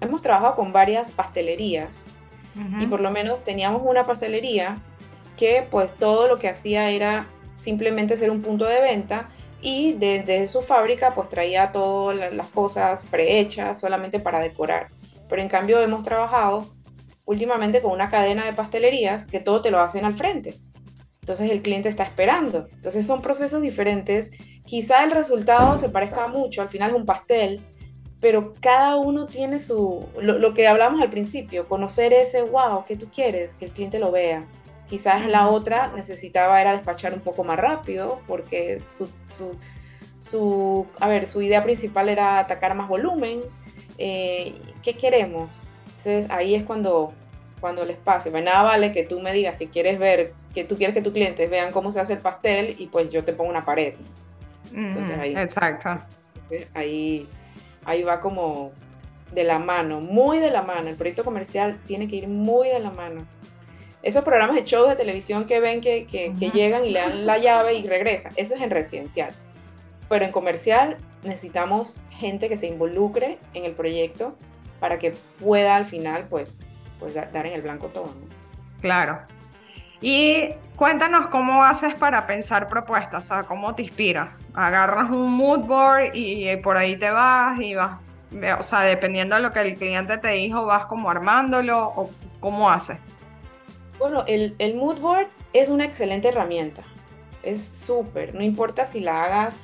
hemos 0.00 0.22
trabajado 0.22 0.56
con 0.56 0.72
varias 0.72 1.10
pastelerías. 1.10 2.06
Y 2.80 2.86
por 2.86 3.00
lo 3.00 3.10
menos 3.10 3.44
teníamos 3.44 3.82
una 3.84 4.04
pastelería 4.04 4.78
que 5.36 5.66
pues 5.70 5.94
todo 5.94 6.26
lo 6.26 6.38
que 6.38 6.48
hacía 6.48 6.88
era 6.88 7.26
simplemente 7.56 8.16
ser 8.16 8.30
un 8.30 8.40
punto 8.40 8.64
de 8.66 8.80
venta 8.80 9.28
y 9.60 9.94
desde 9.94 10.46
su 10.46 10.62
fábrica 10.62 11.14
pues 11.16 11.28
traía 11.28 11.72
todas 11.72 12.32
las 12.32 12.48
cosas 12.50 13.04
prehechas 13.06 13.80
solamente 13.80 14.20
para 14.20 14.38
decorar. 14.38 14.88
Pero 15.28 15.42
en 15.42 15.48
cambio 15.48 15.80
hemos 15.80 16.04
trabajado 16.04 16.72
últimamente 17.24 17.82
con 17.82 17.90
una 17.90 18.10
cadena 18.10 18.44
de 18.44 18.52
pastelerías 18.52 19.24
que 19.24 19.40
todo 19.40 19.60
te 19.62 19.72
lo 19.72 19.80
hacen 19.80 20.04
al 20.04 20.14
frente. 20.14 20.54
Entonces 21.20 21.50
el 21.50 21.62
cliente 21.62 21.88
está 21.88 22.04
esperando. 22.04 22.68
Entonces 22.72 23.04
son 23.04 23.20
procesos 23.20 23.60
diferentes 23.60 24.30
Quizá 24.66 25.04
el 25.04 25.12
resultado 25.12 25.78
se 25.78 25.88
parezca 25.88 26.26
mucho, 26.26 26.60
al 26.60 26.68
final 26.68 26.90
es 26.90 26.96
un 26.96 27.06
pastel, 27.06 27.60
pero 28.20 28.52
cada 28.60 28.96
uno 28.96 29.26
tiene 29.26 29.60
su, 29.60 30.04
lo, 30.20 30.54
que 30.54 30.66
hablamos 30.66 31.00
al 31.00 31.08
principio, 31.08 31.68
conocer 31.68 32.12
ese, 32.12 32.42
wow, 32.42 32.84
¿qué 32.84 32.96
tú 32.96 33.08
quieres? 33.08 33.54
Que 33.54 33.66
el 33.66 33.70
cliente 33.70 34.00
lo 34.00 34.10
vea. 34.10 34.44
Quizás 34.88 35.26
la 35.26 35.48
otra 35.48 35.92
necesitaba 35.94 36.60
era 36.60 36.72
despachar 36.72 37.12
un 37.12 37.20
poco 37.20 37.42
más 37.42 37.58
rápido 37.58 38.20
porque 38.26 38.82
su, 38.86 39.08
su, 40.18 40.86
a 41.00 41.08
ver, 41.08 41.26
su 41.26 41.42
idea 41.42 41.64
principal 41.64 42.08
era 42.08 42.38
atacar 42.38 42.74
más 42.74 42.88
volumen. 42.88 43.40
Eh, 43.98 44.54
¿Qué 44.82 44.96
queremos? 44.96 45.52
Entonces 45.88 46.30
ahí 46.30 46.54
es 46.54 46.62
cuando, 46.64 47.12
cuando 47.60 47.84
les 47.84 47.96
pase. 47.96 48.30
Pues 48.30 48.44
nada 48.44 48.62
vale 48.62 48.92
que 48.92 49.04
tú 49.04 49.20
me 49.20 49.32
digas 49.32 49.56
que 49.56 49.68
quieres 49.68 49.98
ver, 49.98 50.34
que 50.54 50.64
tú 50.64 50.76
quieres 50.76 50.94
que 50.94 51.02
tus 51.02 51.12
clientes 51.12 51.50
vean 51.50 51.72
cómo 51.72 51.90
se 51.90 52.00
hace 52.00 52.12
el 52.12 52.20
pastel 52.20 52.76
y 52.78 52.86
pues 52.86 53.10
yo 53.10 53.24
te 53.24 53.32
pongo 53.32 53.50
una 53.50 53.64
pared. 53.64 53.94
Entonces 54.72 55.18
ahí, 55.18 55.36
Exacto. 55.36 56.00
Ahí, 56.74 57.28
ahí 57.84 58.02
va 58.02 58.20
como 58.20 58.72
de 59.32 59.44
la 59.44 59.58
mano, 59.58 60.00
muy 60.00 60.38
de 60.38 60.50
la 60.50 60.62
mano. 60.62 60.88
El 60.88 60.96
proyecto 60.96 61.24
comercial 61.24 61.78
tiene 61.86 62.08
que 62.08 62.16
ir 62.16 62.28
muy 62.28 62.68
de 62.68 62.78
la 62.78 62.90
mano. 62.90 63.26
Esos 64.06 64.22
programas 64.22 64.54
de 64.54 64.62
shows 64.62 64.88
de 64.88 64.94
televisión 64.94 65.46
que 65.46 65.58
ven 65.58 65.80
que, 65.80 66.06
que, 66.06 66.32
llegan 66.50 66.84
y 66.84 66.90
le 66.90 67.00
dan 67.00 67.26
la 67.26 67.38
llave 67.38 67.74
y 67.74 67.84
regresan, 67.88 68.32
eso 68.36 68.54
es 68.54 68.60
en 68.62 68.70
residencial. 68.70 69.34
Pero 70.08 70.24
en 70.24 70.30
comercial 70.30 70.96
necesitamos 71.24 71.96
gente 72.10 72.48
que 72.48 72.56
se 72.56 72.68
involucre 72.68 73.40
en 73.52 73.64
el 73.64 73.72
proyecto 73.72 74.36
para 74.78 75.00
que 75.00 75.16
pueda 75.40 75.74
al 75.74 75.86
final 75.86 76.26
pues, 76.30 76.56
pues 77.00 77.14
dar 77.14 77.46
en 77.46 77.52
el 77.52 77.62
blanco 77.62 77.88
todo. 77.88 78.14
Claro. 78.80 79.22
Y 80.00 80.50
cuéntanos 80.76 81.26
cómo 81.26 81.64
haces 81.64 81.96
para 81.96 82.28
pensar 82.28 82.68
propuestas, 82.68 83.24
o 83.24 83.26
sea, 83.26 83.42
cómo 83.42 83.74
te 83.74 83.82
inspira. 83.82 84.36
Agarras 84.54 85.10
un 85.10 85.32
mood 85.32 85.66
board 85.66 86.12
y 86.14 86.56
por 86.58 86.76
ahí 86.76 86.94
te 86.94 87.10
vas 87.10 87.60
y 87.60 87.74
vas, 87.74 87.98
o 88.56 88.62
sea, 88.62 88.82
dependiendo 88.82 89.34
de 89.34 89.42
lo 89.42 89.52
que 89.52 89.62
el 89.62 89.74
cliente 89.74 90.16
te 90.18 90.28
dijo, 90.28 90.64
vas 90.64 90.84
como 90.84 91.10
armándolo 91.10 91.92
o 91.96 92.08
cómo 92.38 92.70
haces. 92.70 92.98
Bueno, 93.98 94.24
el, 94.26 94.54
el 94.58 94.74
mood 94.76 94.98
board 94.98 95.28
es 95.52 95.68
una 95.68 95.84
excelente 95.84 96.28
herramienta. 96.28 96.84
Es 97.42 97.66
súper, 97.66 98.34
no 98.34 98.42
importa 98.42 98.86
si 98.86 99.00
la 99.00 99.24
hagas, 99.24 99.56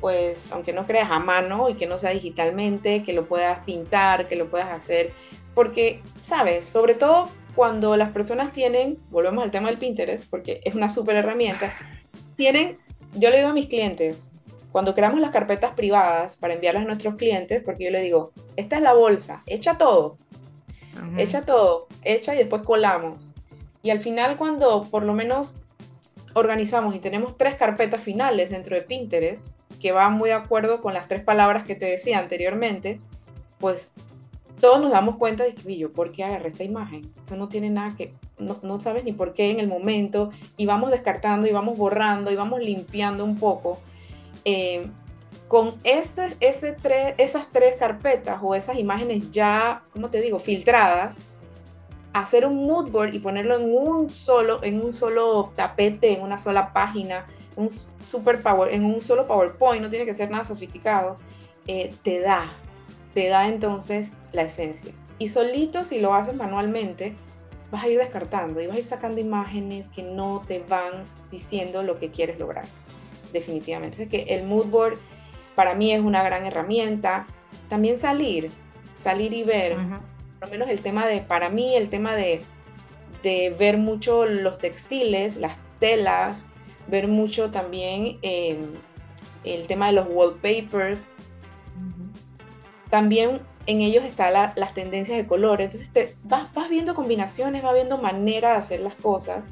pues, 0.00 0.50
aunque 0.52 0.72
no 0.72 0.86
creas 0.86 1.10
a 1.10 1.18
mano 1.18 1.68
y 1.68 1.74
que 1.74 1.86
no 1.86 1.98
sea 1.98 2.10
digitalmente, 2.10 3.04
que 3.04 3.12
lo 3.12 3.26
puedas 3.26 3.60
pintar, 3.64 4.28
que 4.28 4.36
lo 4.36 4.50
puedas 4.50 4.68
hacer, 4.70 5.12
porque, 5.54 6.02
sabes, 6.20 6.64
sobre 6.64 6.94
todo 6.94 7.28
cuando 7.54 7.96
las 7.96 8.10
personas 8.10 8.52
tienen, 8.52 8.98
volvemos 9.10 9.44
al 9.44 9.50
tema 9.50 9.68
del 9.68 9.78
Pinterest, 9.78 10.28
porque 10.30 10.60
es 10.64 10.74
una 10.74 10.90
súper 10.90 11.16
herramienta, 11.16 11.74
tienen, 12.36 12.78
yo 13.14 13.30
le 13.30 13.38
digo 13.38 13.50
a 13.50 13.54
mis 13.54 13.66
clientes, 13.66 14.30
cuando 14.72 14.94
creamos 14.94 15.20
las 15.20 15.30
carpetas 15.30 15.72
privadas 15.72 16.36
para 16.36 16.54
enviarlas 16.54 16.84
a 16.84 16.86
nuestros 16.86 17.16
clientes, 17.16 17.62
porque 17.64 17.84
yo 17.84 17.90
le 17.90 18.00
digo, 18.00 18.32
esta 18.56 18.76
es 18.76 18.82
la 18.82 18.92
bolsa, 18.92 19.42
echa 19.46 19.76
todo, 19.76 20.16
echa 21.16 21.44
todo, 21.44 21.88
echa 22.02 22.34
y 22.34 22.38
después 22.38 22.62
colamos. 22.62 23.29
Y 23.82 23.90
al 23.90 24.00
final 24.00 24.36
cuando 24.36 24.84
por 24.90 25.04
lo 25.04 25.14
menos 25.14 25.56
organizamos 26.34 26.94
y 26.94 26.98
tenemos 26.98 27.36
tres 27.36 27.56
carpetas 27.56 28.02
finales 28.02 28.50
dentro 28.50 28.76
de 28.76 28.82
Pinterest, 28.82 29.52
que 29.80 29.92
van 29.92 30.14
muy 30.14 30.28
de 30.28 30.34
acuerdo 30.34 30.80
con 30.82 30.94
las 30.94 31.08
tres 31.08 31.22
palabras 31.22 31.64
que 31.64 31.74
te 31.74 31.86
decía 31.86 32.18
anteriormente, 32.18 33.00
pues 33.58 33.90
todos 34.60 34.80
nos 34.80 34.92
damos 34.92 35.16
cuenta 35.16 35.44
de 35.44 35.54
que, 35.54 35.76
yo, 35.76 35.92
¿por 35.92 36.12
qué 36.12 36.22
agarré 36.22 36.48
esta 36.48 36.64
imagen? 36.64 37.10
Esto 37.16 37.36
no 37.36 37.48
tiene 37.48 37.70
nada 37.70 37.94
que, 37.96 38.14
no, 38.38 38.80
sabes 38.80 39.04
ni 39.04 39.12
por 39.12 39.32
qué 39.32 39.50
en 39.50 39.58
el 39.58 39.68
momento, 39.68 40.30
y 40.56 40.66
vamos 40.66 40.90
descartando, 40.90 41.48
y 41.48 41.52
vamos 41.52 41.78
borrando, 41.78 42.30
y 42.30 42.36
vamos 42.36 42.60
limpiando 42.60 43.24
un 43.24 43.38
poco. 43.38 43.78
Eh, 44.44 44.86
con 45.48 45.74
este, 45.82 46.36
tres, 46.80 47.14
esas 47.18 47.50
tres 47.50 47.76
carpetas 47.76 48.38
o 48.42 48.54
esas 48.54 48.76
imágenes 48.76 49.30
ya, 49.30 49.82
¿cómo 49.90 50.10
te 50.10 50.20
digo?, 50.20 50.38
filtradas, 50.38 51.20
hacer 52.12 52.46
un 52.46 52.66
mood 52.66 52.90
board 52.90 53.14
y 53.14 53.18
ponerlo 53.18 53.56
en 53.56 53.74
un 53.74 54.10
solo, 54.10 54.62
en 54.62 54.80
un 54.80 54.92
solo 54.92 55.52
tapete, 55.54 56.16
en 56.16 56.22
una 56.22 56.38
sola 56.38 56.72
página, 56.72 57.26
un 57.56 57.70
super 57.70 58.40
power, 58.42 58.72
en 58.72 58.84
un 58.84 59.00
solo 59.00 59.26
PowerPoint, 59.26 59.82
no 59.82 59.90
tiene 59.90 60.06
que 60.06 60.14
ser 60.14 60.30
nada 60.30 60.44
sofisticado, 60.44 61.18
eh, 61.66 61.94
te 62.02 62.20
da, 62.20 62.52
te 63.14 63.28
da 63.28 63.48
entonces 63.48 64.10
la 64.32 64.42
esencia. 64.42 64.92
Y 65.18 65.28
solito 65.28 65.84
si 65.84 66.00
lo 66.00 66.14
haces 66.14 66.34
manualmente, 66.34 67.14
vas 67.70 67.84
a 67.84 67.88
ir 67.88 67.98
descartando 67.98 68.60
y 68.60 68.66
vas 68.66 68.76
a 68.76 68.78
ir 68.78 68.84
sacando 68.84 69.20
imágenes 69.20 69.86
que 69.88 70.02
no 70.02 70.42
te 70.46 70.64
van 70.68 71.04
diciendo 71.30 71.82
lo 71.82 71.98
que 71.98 72.10
quieres 72.10 72.38
lograr. 72.38 72.64
Definitivamente. 73.32 74.02
Es 74.02 74.08
que 74.08 74.22
el 74.34 74.44
mood 74.44 74.66
board 74.66 74.98
para 75.54 75.74
mí 75.74 75.92
es 75.92 76.00
una 76.00 76.22
gran 76.22 76.46
herramienta. 76.46 77.26
También 77.68 77.98
salir, 78.00 78.50
salir 78.94 79.32
y 79.32 79.44
ver, 79.44 79.76
por 80.40 80.48
lo 80.48 80.52
menos 80.52 80.70
el 80.70 80.80
tema 80.80 81.06
de, 81.06 81.20
para 81.20 81.50
mí, 81.50 81.76
el 81.76 81.90
tema 81.90 82.16
de, 82.16 82.40
de 83.22 83.54
ver 83.58 83.76
mucho 83.76 84.24
los 84.24 84.58
textiles, 84.58 85.36
las 85.36 85.58
telas, 85.78 86.48
ver 86.88 87.08
mucho 87.08 87.50
también 87.50 88.18
em, 88.22 88.66
el 89.44 89.66
tema 89.66 89.88
de 89.88 89.92
los 89.92 90.06
wallpapers. 90.08 91.10
También 92.88 93.42
en 93.66 93.82
ellos 93.82 94.02
están 94.02 94.32
las 94.32 94.74
tendencias 94.74 95.18
de 95.18 95.26
color. 95.26 95.60
Entonces 95.60 95.92
te, 95.92 96.16
vas, 96.24 96.52
vas 96.54 96.70
viendo 96.70 96.94
combinaciones, 96.94 97.62
vas 97.62 97.74
viendo 97.74 97.98
manera 97.98 98.52
de 98.52 98.56
hacer 98.56 98.80
las 98.80 98.94
cosas. 98.94 99.50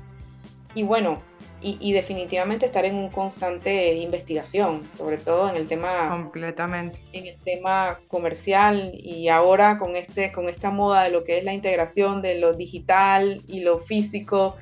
Y 0.74 0.85
bueno, 0.85 1.20
y, 1.61 1.92
definitivamente 1.92 2.66
estar 2.66 2.85
en 2.85 2.94
un 2.94 3.11
constante 3.11 3.94
investigación, 3.94 4.83
sobre 4.97 5.16
todo 5.16 5.51
en 5.51 5.57
el 5.57 5.66
tema 5.66 6.09
completamente 6.09 7.01
en 7.12 7.27
el 7.27 7.37
tema 7.38 7.99
comercial 8.07 8.92
y 8.94 9.29
ahora 9.29 9.79
con 9.79 9.97
este 9.97 10.31
con 10.31 10.49
esta 10.49 10.71
moda 10.71 11.05
de 11.05 11.11
lo 11.11 11.25
que 11.25 11.38
es 11.38 11.44
la 11.44 11.53
integración 11.53 12.23
de 12.23 12.38
lo 12.38 12.53
digital 12.53 13.42
y 13.49 13.61
lo 13.61 13.79
físico, 13.81 14.57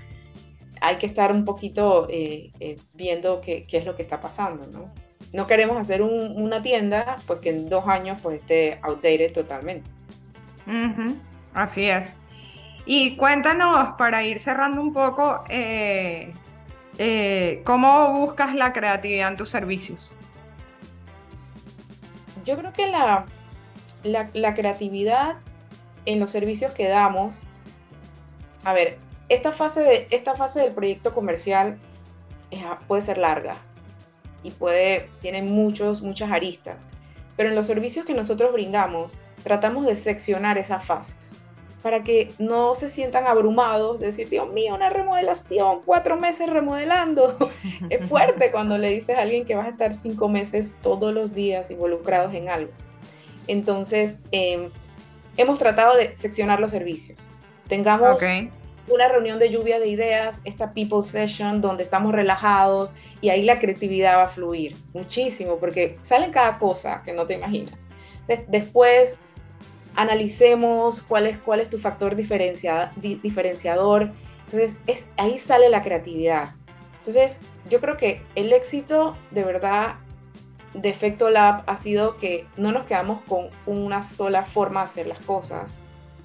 hay 0.80 0.96
que 0.96 1.06
estar 1.06 1.32
un 1.32 1.44
poquito 1.44 2.06
eh, 2.10 2.50
eh, 2.60 2.76
viendo 2.94 3.40
qué, 3.40 3.66
qué, 3.66 3.78
es 3.78 3.84
lo 3.84 3.94
que 3.94 4.02
está 4.02 4.20
pasando, 4.20 4.66
¿no? 4.66 4.92
No 5.32 5.46
queremos 5.46 5.76
hacer 5.76 6.00
una 6.02 6.62
tienda 6.62 7.18
pues 7.26 7.40
que 7.40 7.50
en 7.50 7.68
dos 7.68 7.86
años 7.88 8.18
pues 8.22 8.40
esté 8.40 8.78
outdated 8.82 9.32
totalmente. 9.32 9.90
Así 11.52 11.88
es. 11.88 12.18
Y 12.86 13.16
cuéntanos, 13.16 13.94
para 13.98 14.22
ir 14.22 14.38
cerrando 14.38 14.80
un 14.80 14.92
poco, 14.92 15.42
eh, 15.48 16.32
eh, 16.98 17.62
¿cómo 17.64 18.20
buscas 18.20 18.54
la 18.54 18.72
creatividad 18.72 19.30
en 19.30 19.36
tus 19.36 19.50
servicios? 19.50 20.14
Yo 22.44 22.56
creo 22.56 22.72
que 22.72 22.86
la, 22.86 23.26
la, 24.04 24.54
creatividad 24.54 25.36
en 26.04 26.20
los 26.20 26.30
servicios 26.30 26.72
que 26.72 26.88
damos, 26.88 27.42
a 28.64 28.72
ver, 28.72 28.98
esta 29.28 29.52
fase, 29.52 29.80
de, 29.80 30.08
esta 30.10 30.34
fase 30.36 30.60
del 30.60 30.72
proyecto 30.72 31.12
comercial 31.12 31.78
puede 32.86 33.02
ser 33.02 33.18
larga 33.18 33.56
y 34.42 34.52
puede, 34.52 35.10
tiene 35.20 35.42
muchos, 35.42 36.02
muchas 36.02 36.30
aristas, 36.30 36.88
pero 37.36 37.48
en 37.48 37.56
los 37.56 37.66
servicios 37.66 38.06
que 38.06 38.14
nosotros 38.14 38.52
brindamos, 38.52 39.18
tratamos 39.42 39.84
de 39.84 39.96
seccionar 39.96 40.56
esas 40.56 40.84
fases 40.84 41.36
para 41.86 42.02
que 42.02 42.32
no 42.40 42.74
se 42.74 42.90
sientan 42.90 43.28
abrumados, 43.28 44.00
de 44.00 44.06
decir, 44.06 44.28
Dios 44.28 44.52
mío, 44.52 44.74
una 44.74 44.90
remodelación, 44.90 45.82
cuatro 45.84 46.16
meses 46.16 46.50
remodelando. 46.50 47.38
es 47.90 48.08
fuerte 48.08 48.50
cuando 48.50 48.76
le 48.76 48.90
dices 48.90 49.16
a 49.16 49.22
alguien 49.22 49.44
que 49.44 49.54
vas 49.54 49.66
a 49.66 49.70
estar 49.70 49.94
cinco 49.94 50.28
meses 50.28 50.74
todos 50.82 51.14
los 51.14 51.32
días 51.32 51.70
involucrados 51.70 52.34
en 52.34 52.48
algo. 52.48 52.72
Entonces, 53.46 54.18
em, 54.32 54.70
hemos 55.36 55.60
tratado 55.60 55.94
de 55.94 56.16
seccionar 56.16 56.58
los 56.58 56.72
servicios. 56.72 57.28
Tengamos 57.68 58.20
una 58.88 59.06
reunión 59.06 59.38
de 59.38 59.50
lluvia 59.50 59.78
de 59.78 59.86
ideas, 59.86 60.40
esta 60.42 60.72
people 60.72 61.04
session 61.04 61.60
donde 61.60 61.84
estamos 61.84 62.10
relajados 62.10 62.90
y 63.20 63.28
ahí 63.28 63.44
la 63.44 63.60
creatividad 63.60 64.16
va 64.16 64.24
a 64.24 64.28
fluir 64.28 64.76
muchísimo 64.92 65.58
porque 65.58 66.00
sale 66.02 66.32
cada 66.32 66.58
cosa 66.58 67.04
que 67.04 67.12
no 67.12 67.28
te 67.28 67.34
imaginas. 67.34 67.74
después 68.48 69.18
analicemos 69.96 71.02
cuál 71.02 71.26
es, 71.26 71.38
cuál 71.38 71.60
es 71.60 71.70
tu 71.70 71.78
factor 71.78 72.14
diferenciador. 72.14 74.12
Entonces, 74.40 74.76
es, 74.86 75.04
ahí 75.16 75.38
sale 75.38 75.68
la 75.68 75.82
creatividad. 75.82 76.54
Entonces, 76.98 77.38
yo 77.68 77.80
creo 77.80 77.96
que 77.96 78.22
el 78.34 78.52
éxito 78.52 79.16
de 79.30 79.44
verdad 79.44 79.96
de 80.74 80.90
Efecto 80.90 81.30
Lab 81.30 81.64
ha 81.66 81.76
sido 81.76 82.18
que 82.18 82.46
no 82.56 82.70
nos 82.70 82.84
quedamos 82.84 83.22
con 83.22 83.48
una 83.64 84.02
sola 84.02 84.44
forma 84.44 84.80
de 84.80 84.86
hacer 84.86 85.06
las 85.06 85.20
cosas. 85.20 85.78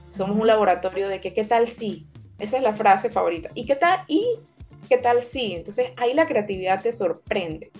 Somos 0.09 0.37
un 0.37 0.45
laboratorio 0.45 1.07
de 1.07 1.21
que, 1.21 1.33
¿qué 1.33 1.45
tal 1.45 1.67
sí? 1.67 2.05
Esa 2.37 2.57
es 2.57 2.63
la 2.63 2.73
frase 2.73 3.09
favorita. 3.09 3.49
¿Y 3.53 3.65
qué 3.65 3.75
tal? 3.75 4.03
¿Y 4.07 4.39
qué 4.89 4.97
tal 4.97 5.21
sí? 5.21 5.53
Entonces, 5.55 5.91
ahí 5.95 6.13
la 6.13 6.27
creatividad 6.27 6.81
te 6.81 6.91
sorprende. 6.91 7.71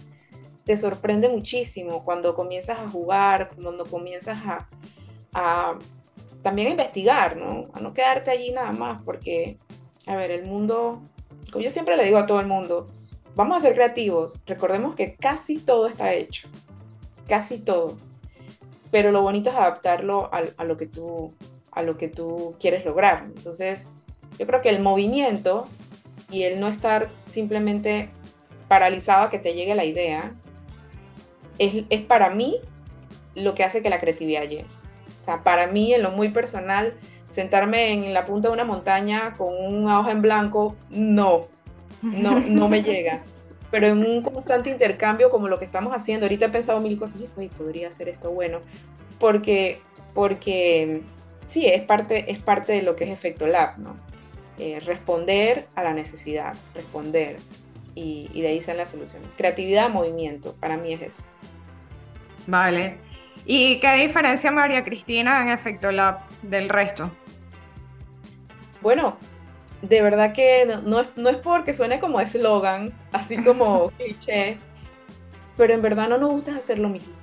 Te 0.64 0.78
sorprende 0.78 1.28
muchísimo 1.28 2.06
cuando 2.06 2.36
comienzas 2.36 2.80
a 2.80 2.88
jugar, 2.88 3.50
cuando 3.56 3.86
comienzas 3.86 4.38
a, 4.46 4.70
a 5.34 5.78
también 6.42 6.68
a 6.68 6.72
investigar, 6.72 7.38
¿no? 7.38 7.68
A 7.74 7.80
no 7.80 7.94
quedarte 7.94 8.32
allí 8.32 8.52
nada 8.52 8.72
más, 8.72 9.02
porque, 9.04 9.58
a 10.08 10.16
ver, 10.16 10.32
el 10.32 10.46
mundo, 10.46 11.02
como 11.52 11.64
yo 11.64 11.70
siempre 11.70 11.96
le 11.98 12.06
digo 12.06 12.18
a 12.18 12.26
todo 12.26 12.40
el 12.40 12.48
mundo, 12.48 12.88
vamos 13.36 13.58
a 13.58 13.62
ser 13.62 13.76
creativos, 13.76 14.40
recordemos 14.46 14.96
que 14.96 15.16
casi 15.16 15.58
todo 15.60 15.88
está 15.88 16.14
hecho, 16.14 16.50
casi 17.28 17.60
todo, 17.60 17.96
pero 18.90 19.12
lo 19.12 19.22
bonito 19.22 19.50
es 19.50 19.56
adaptarlo 19.56 20.30
a, 20.34 20.64
lo, 20.64 20.78
que 20.78 20.88
tú, 20.88 21.34
a 21.72 21.82
lo 21.84 21.98
que 21.98 22.08
tú 22.08 22.56
quieres 22.60 22.84
lograr. 22.86 23.30
Entonces, 23.36 23.88
yo 24.38 24.48
creo 24.48 24.62
que 24.62 24.70
el 24.70 24.82
movimiento 24.82 25.68
y 26.30 26.44
el 26.44 26.60
no 26.60 26.68
estar 26.68 27.10
simplemente 27.28 28.10
paralizado 28.68 29.26
a 29.26 29.30
que 29.30 29.40
te 29.40 29.54
llegue 29.54 29.76
la 29.76 29.86
idea, 29.86 30.34
es, 31.58 31.86
es 31.90 32.02
para 32.02 32.30
mí 32.32 32.58
lo 33.36 33.54
que 33.54 33.64
hace 33.64 33.82
que 33.82 33.90
la 33.90 34.00
creatividad 34.00 34.44
llegue. 34.44 34.81
Para 35.44 35.68
mí, 35.68 35.94
en 35.94 36.04
lo 36.04 36.12
muy 36.12 36.30
personal, 36.30 36.96
sentarme 37.30 37.94
en 37.94 38.14
la 38.14 38.26
punta 38.26 38.50
de 38.50 38.54
una 38.54 38.66
montaña 38.66 39.36
con 39.38 39.54
una 39.54 40.00
hoja 40.00 40.12
en 40.12 40.22
blanco, 40.22 40.76
no, 40.90 41.48
no, 42.02 42.40
no 42.40 42.68
me 42.68 42.84
llega. 42.84 43.24
Pero 43.70 43.88
en 43.88 44.06
un 44.06 44.22
constante 44.22 44.70
intercambio 44.70 45.30
como 45.30 45.48
lo 45.48 45.58
que 45.58 45.66
estamos 45.66 45.94
haciendo, 45.94 46.26
ahorita 46.26 46.48
he 46.48 46.50
pensado 46.50 46.82
mil 46.82 47.00
cosas, 47.00 47.22
y 47.38 47.48
podría 47.48 47.88
hacer 47.88 48.10
esto 48.10 48.32
bueno, 48.32 48.60
porque, 49.18 49.80
porque 50.14 51.04
sí, 51.48 51.68
es 51.68 51.82
parte, 51.84 52.30
es 52.32 52.40
parte 52.40 52.74
de 52.74 52.82
lo 52.82 52.96
que 52.98 53.06
es 53.06 53.12
Efecto 53.12 53.48
Lab, 53.48 53.78
¿no? 53.78 53.96
Eh, 54.60 54.82
responder 54.82 55.68
a 55.76 55.84
la 55.84 55.94
necesidad, 55.94 56.54
responder, 56.76 57.38
y, 57.96 58.30
y 58.34 58.42
de 58.42 58.50
ahí 58.50 58.62
salen 58.62 58.80
las 58.80 58.90
soluciones. 58.90 59.30
Creatividad, 59.38 59.90
movimiento, 59.90 60.54
para 60.60 60.76
mí 60.76 60.94
es 60.94 61.02
eso. 61.02 61.24
Vale. 62.48 62.98
¿Y 63.46 63.80
qué 63.80 63.96
diferencia 63.96 64.52
María 64.52 64.84
Cristina 64.84 65.42
en 65.42 65.50
Efecto 65.50 65.92
Lab 65.92 66.20
del 66.44 66.70
resto? 66.70 67.12
Bueno, 68.82 69.18
de 69.82 70.02
verdad 70.02 70.34
que 70.34 70.66
no, 70.86 71.06
no 71.16 71.30
es 71.30 71.38
porque 71.38 71.74
suene 71.74 72.00
como 72.00 72.22
eslogan, 72.22 72.94
así 73.12 73.44
como 73.44 73.90
cliché, 73.98 74.58
pero 75.58 75.74
en 75.74 75.82
verdad 75.82 76.08
no 76.10 76.18
nos 76.18 76.32
gusta 76.32 76.56
hacer 76.56 76.80
lo 76.80 76.90
mismo. 76.90 77.14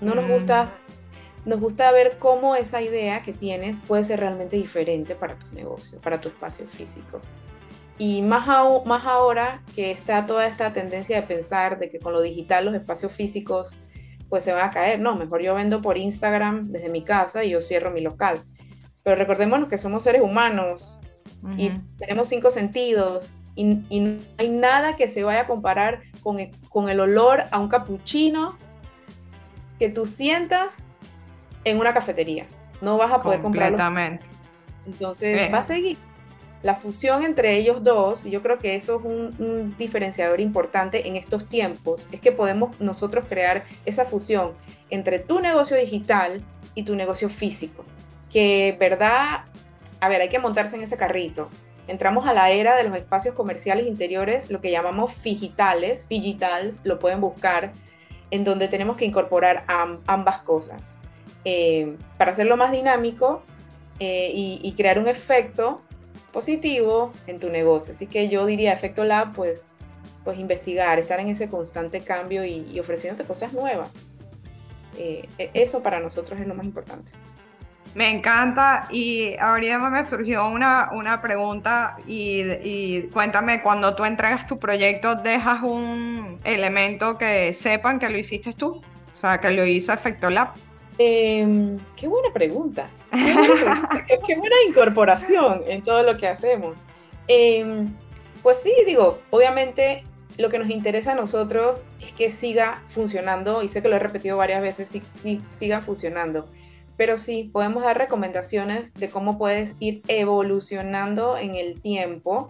No 0.00 0.14
nos 0.14 0.28
gusta, 0.28 0.64
mm. 0.64 1.48
nos 1.48 1.60
gusta 1.60 1.92
ver 1.92 2.18
cómo 2.18 2.56
esa 2.56 2.82
idea 2.82 3.22
que 3.22 3.32
tienes 3.32 3.80
puede 3.80 4.04
ser 4.04 4.20
realmente 4.20 4.56
diferente 4.56 5.14
para 5.14 5.38
tu 5.38 5.46
negocio, 5.54 6.00
para 6.00 6.20
tu 6.20 6.28
espacio 6.28 6.66
físico. 6.66 7.20
Y 7.98 8.22
más, 8.22 8.46
más 8.84 9.06
ahora 9.06 9.62
que 9.74 9.90
está 9.90 10.26
toda 10.26 10.46
esta 10.46 10.72
tendencia 10.72 11.20
de 11.20 11.26
pensar 11.26 11.78
de 11.78 11.88
que 11.88 12.00
con 12.00 12.12
lo 12.12 12.20
digital 12.20 12.64
los 12.64 12.74
espacios 12.74 13.12
físicos 13.12 13.76
pues 14.32 14.44
se 14.44 14.52
va 14.54 14.64
a 14.64 14.70
caer. 14.70 14.98
No, 14.98 15.14
mejor 15.14 15.42
yo 15.42 15.54
vendo 15.54 15.82
por 15.82 15.98
Instagram 15.98 16.68
desde 16.72 16.88
mi 16.88 17.04
casa 17.04 17.44
y 17.44 17.50
yo 17.50 17.60
cierro 17.60 17.90
mi 17.90 18.00
local. 18.00 18.42
Pero 19.02 19.14
recordémonos 19.16 19.68
que 19.68 19.76
somos 19.76 20.04
seres 20.04 20.22
humanos 20.22 21.00
y 21.58 21.68
tenemos 21.98 22.28
cinco 22.28 22.48
sentidos 22.48 23.34
y, 23.56 23.64
no 23.66 24.22
hay 24.38 24.48
nada 24.48 24.96
que 24.96 25.10
se 25.10 25.22
vaya 25.22 25.42
a 25.42 25.46
comparar 25.46 26.00
con 26.22 26.40
el, 26.40 26.50
con 26.70 26.88
el 26.88 27.00
olor 27.00 27.42
a 27.50 27.58
un 27.58 27.68
capuchino 27.68 28.56
que 29.78 29.90
tú 29.90 30.06
sientas 30.06 30.86
en 31.64 31.78
una 31.78 31.92
cafetería. 31.92 32.46
No 32.80 32.96
vas 32.96 33.12
a 33.12 33.20
poder 33.20 33.42
comprarlo. 33.42 33.76
Completamente. 33.76 34.30
Entonces 34.86 35.52
va 35.52 35.58
a 35.58 35.62
seguir 35.62 35.98
la 36.62 36.76
fusión 36.76 37.24
entre 37.24 37.56
ellos 37.56 37.82
dos, 37.82 38.24
yo 38.24 38.42
creo 38.42 38.58
que 38.58 38.76
eso 38.76 38.98
es 38.98 39.04
un, 39.04 39.74
diferenciador 39.78 40.40
importante 40.40 41.08
en 41.08 41.16
estos 41.16 41.48
tiempos, 41.48 42.06
es 42.12 42.20
que 42.20 42.32
podemos 42.32 42.78
nosotros 42.80 43.26
crear 43.28 43.64
esa 43.84 44.04
fusión 44.04 44.52
entre 44.90 45.18
tu 45.18 45.40
negocio 45.40 45.76
digital 45.76 46.44
y 46.74 46.84
tu 46.84 46.94
negocio 46.94 47.28
físico, 47.28 47.84
que 48.30 48.76
verdad, 48.78 49.44
a 50.00 50.08
ver, 50.08 50.20
hay 50.20 50.28
que 50.28 50.38
montarse 50.38 50.76
en 50.76 50.82
ese 50.82 50.96
carrito. 50.96 51.48
Entramos 51.88 52.26
a 52.26 52.32
la 52.32 52.50
era 52.50 52.76
de 52.76 52.84
los 52.84 52.96
espacios 52.96 53.34
comerciales 53.34 53.86
interiores, 53.86 54.50
lo 54.50 54.60
que 54.60 54.70
llamamos 54.70 55.20
digitales, 55.22 56.06
digitals, 56.08 56.80
lo 56.84 56.98
pueden 56.98 57.20
buscar. 57.20 57.72
en 58.30 58.44
donde 58.44 58.66
tenemos 58.66 58.96
que 58.96 59.04
incorporar 59.04 59.64
ambas 60.06 60.38
cosas. 60.38 60.96
Eh, 61.44 61.98
para 62.16 62.30
hacerlo 62.30 62.56
más 62.56 62.72
dinámico 62.72 63.42
eh, 63.98 64.30
y, 64.34 64.72
crear 64.76 64.98
un 64.98 65.06
efecto 65.06 65.82
positivo 66.32 67.12
en 67.26 67.38
tu 67.38 67.50
negocio. 67.50 67.92
Así 67.92 68.06
que 68.06 68.28
yo 68.28 68.46
diría, 68.46 68.72
efecto 68.72 69.04
lab, 69.04 69.32
pues, 69.32 69.64
pues 70.24 70.38
investigar, 70.38 70.98
estar 70.98 71.20
en 71.20 71.28
ese 71.28 71.48
constante 71.48 72.00
cambio 72.00 72.44
y, 72.44 72.78
ofreciéndote 72.80 73.26
cosas 73.26 73.52
nuevas. 73.52 73.90
Eh, 74.98 75.28
e, 75.38 75.50
eso 75.54 75.82
para 75.82 76.00
nosotros 76.00 76.40
es 76.40 76.46
lo 76.46 76.54
más 76.54 76.64
importante. 76.64 77.12
Me 77.94 78.10
encanta 78.10 78.88
y 78.90 79.36
ahorita 79.38 79.78
me 79.90 80.02
surgió 80.02 80.48
una, 80.48 80.90
una 80.92 81.20
pregunta 81.20 81.98
y, 82.06 82.40
y, 82.62 83.02
cuéntame, 83.12 83.62
cuando 83.62 83.94
tú 83.94 84.06
entregas 84.06 84.46
tu 84.46 84.58
proyecto, 84.58 85.14
¿dejas 85.14 85.62
un 85.62 86.40
elemento 86.44 87.18
que 87.18 87.52
sepan 87.52 87.98
que 87.98 88.08
lo 88.08 88.16
hiciste 88.16 88.54
tú? 88.54 88.80
O 89.12 89.14
sea, 89.14 89.38
que 89.38 89.50
lo 89.50 89.66
hizo 89.66 89.92
Efecto 89.92 90.30
Lab. 90.30 90.54
Em, 90.98 91.78
qué 91.96 92.08
buena 92.08 92.32
pregunta. 92.32 92.90
Qué 94.26 94.36
buena, 94.36 94.56
incorporación 94.68 95.62
en 95.66 95.82
todo 95.82 96.02
lo 96.02 96.16
que 96.16 96.28
hacemos. 96.28 96.76
Em, 97.28 97.92
pues 98.42 98.58
sí, 98.58 98.72
digo, 98.86 99.18
obviamente 99.30 100.04
lo 100.38 100.48
que 100.48 100.58
nos 100.58 100.70
interesa 100.70 101.12
a 101.12 101.14
nosotros 101.14 101.82
es 102.00 102.12
que 102.12 102.30
siga 102.30 102.82
funcionando, 102.88 103.62
y 103.62 103.68
sé 103.68 103.82
que 103.82 103.88
lo 103.88 103.96
he 103.96 103.98
repetido 103.98 104.36
varias 104.36 104.62
veces, 104.62 104.88
sí, 104.88 105.02
sí, 105.06 105.42
siga 105.48 105.82
funcionando 105.82 106.46
pero 106.96 107.16
sí 107.16 107.50
podemos 107.52 107.82
dar 107.82 107.98
recomendaciones 107.98 108.94
de 108.94 109.10
cómo 109.10 109.38
puedes 109.38 109.74
ir 109.80 110.02
evolucionando 110.08 111.36
en 111.36 111.56
el 111.56 111.80
tiempo 111.80 112.48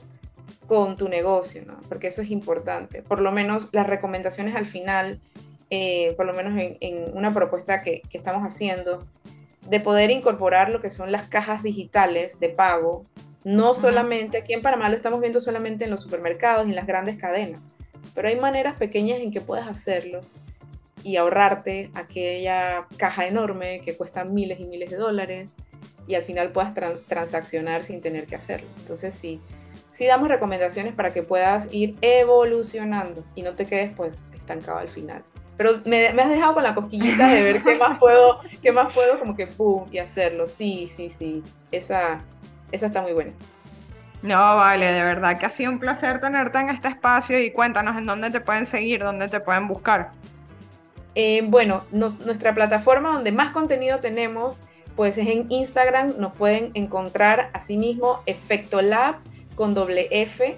con 0.67 0.97
tu 0.97 1.09
negocio, 1.09 1.65
¿no? 1.67 1.81
Porque 1.89 2.09
eso 2.09 2.23
es 2.23 2.31
importante. 2.31 3.03
Por 3.03 3.21
lo 3.21 3.33
menos 3.33 3.69
las 3.73 3.87
recomendaciones 3.87 4.55
al 4.55 4.67
final, 4.67 5.21
eh, 5.75 6.13
por 6.19 6.27
lo 6.27 6.35
menos 6.35 6.53
en, 6.59 7.17
una 7.17 7.33
propuesta 7.33 7.81
que, 7.81 8.03
que, 8.11 8.19
estamos 8.19 8.43
haciendo, 8.43 9.07
de 9.71 9.81
poder 9.81 10.11
incorporar 10.11 10.69
lo 10.69 10.83
que 10.83 10.91
son 10.91 11.11
las 11.11 11.29
cajas 11.29 11.63
digitales 11.63 12.39
de 12.39 12.51
pago, 12.51 13.07
no 13.43 13.75
solamente, 13.75 14.37
aquí 14.37 14.53
en 14.53 14.61
Panamá 14.61 14.91
lo 14.91 14.97
estamos 14.97 15.23
viendo 15.23 15.41
solamente 15.41 15.85
en 15.85 15.91
los 15.91 16.03
supermercados 16.03 16.67
y 16.67 16.71
en 16.71 16.77
las 16.77 16.87
grandes 16.87 17.17
cadenas, 17.17 17.63
pero 18.15 18.29
hay 18.29 18.39
maneras 18.39 18.75
pequeñas 18.75 19.21
en 19.21 19.33
que 19.33 19.41
puedes 19.41 19.67
hacerlo 19.67 20.21
y 21.03 21.17
ahorrarte 21.17 21.91
aquella 21.95 22.87
caja 22.99 23.27
enorme 23.27 23.81
que 23.83 23.97
cuesta 23.97 24.27
miles 24.27 24.61
y 24.61 24.67
miles 24.67 24.91
de 24.91 24.99
dólares 24.99 25.57
y 26.07 26.17
al 26.17 26.23
final 26.23 26.53
puedas 26.53 26.75
transaccionar 27.07 27.85
sin 27.85 28.03
tener 28.03 28.27
que 28.27 28.37
hacerlo. 28.37 28.69
Entonces 28.77 29.15
sí, 29.15 29.41
sí 29.91 30.05
damos 30.05 30.29
recomendaciones 30.29 30.95
para 30.95 31.15
que 31.15 31.23
puedas 31.23 31.69
ir 31.73 31.97
evolucionando 32.03 33.25
y 33.35 33.41
no 33.41 33.55
te 33.55 33.65
quedes 33.65 33.93
pues 33.97 34.25
estancado 34.35 34.77
al 34.77 34.91
final. 34.91 35.25
Pero 35.57 35.81
me, 35.85 36.07
has 36.09 36.29
dejado 36.29 36.55
con 36.55 36.63
la 36.63 36.75
cosquillita 36.75 37.29
de 37.29 37.43
ver 37.43 37.63
qué 37.63 37.77
más 37.77 37.99
puedo, 37.99 38.41
qué 38.63 38.73
más 38.73 38.93
puedo 38.93 39.19
como 39.19 39.35
que 39.35 39.47
pum 39.47 39.87
y 39.93 39.99
hacerlo. 39.99 40.49
Sí, 40.49 40.89
sí, 40.89 41.11
sí. 41.11 41.43
Esa, 41.71 42.21
esa 42.71 42.87
está 42.87 43.03
muy 43.03 43.13
buena. 43.13 43.33
No, 44.23 44.37
vale, 44.37 44.87
de 44.87 45.03
verdad 45.03 45.39
que 45.39 45.47
ha 45.47 45.51
sido 45.51 45.73
un 45.73 45.81
placer 45.81 46.21
tenerte 46.21 46.59
en 46.59 46.71
este 46.71 46.89
espacio 46.89 47.43
y 47.43 47.51
cuéntanos 47.51 47.97
en 47.99 48.07
dónde 48.07 48.31
te 48.31 48.41
pueden 48.41 48.67
seguir, 48.67 49.01
dónde 49.01 49.29
te 49.29 49.41
pueden 49.41 49.67
buscar. 49.67 50.13
Eh, 51.15 51.43
bueno, 51.45 51.85
nuestra 51.91 52.55
plataforma 52.55 53.13
donde 53.13 53.33
más 53.33 53.51
contenido 53.51 53.99
tenemos, 53.99 54.61
pues 54.95 55.19
es 55.19 55.29
en 55.29 55.47
Instagram, 55.51 56.15
nos 56.19 56.33
pueden 56.35 56.71
encontrar 56.75 57.51
asimismo 57.53 58.23
Efecto 58.27 58.81
Lab 58.81 59.17
con 59.57 59.75
doble 59.75 60.09
F. 60.11 60.57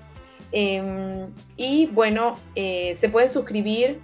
Em, 0.52 1.28
y 1.56 1.86
bueno, 1.86 2.38
eh, 2.54 2.94
se 2.96 3.08
pueden 3.08 3.30
suscribir 3.30 4.00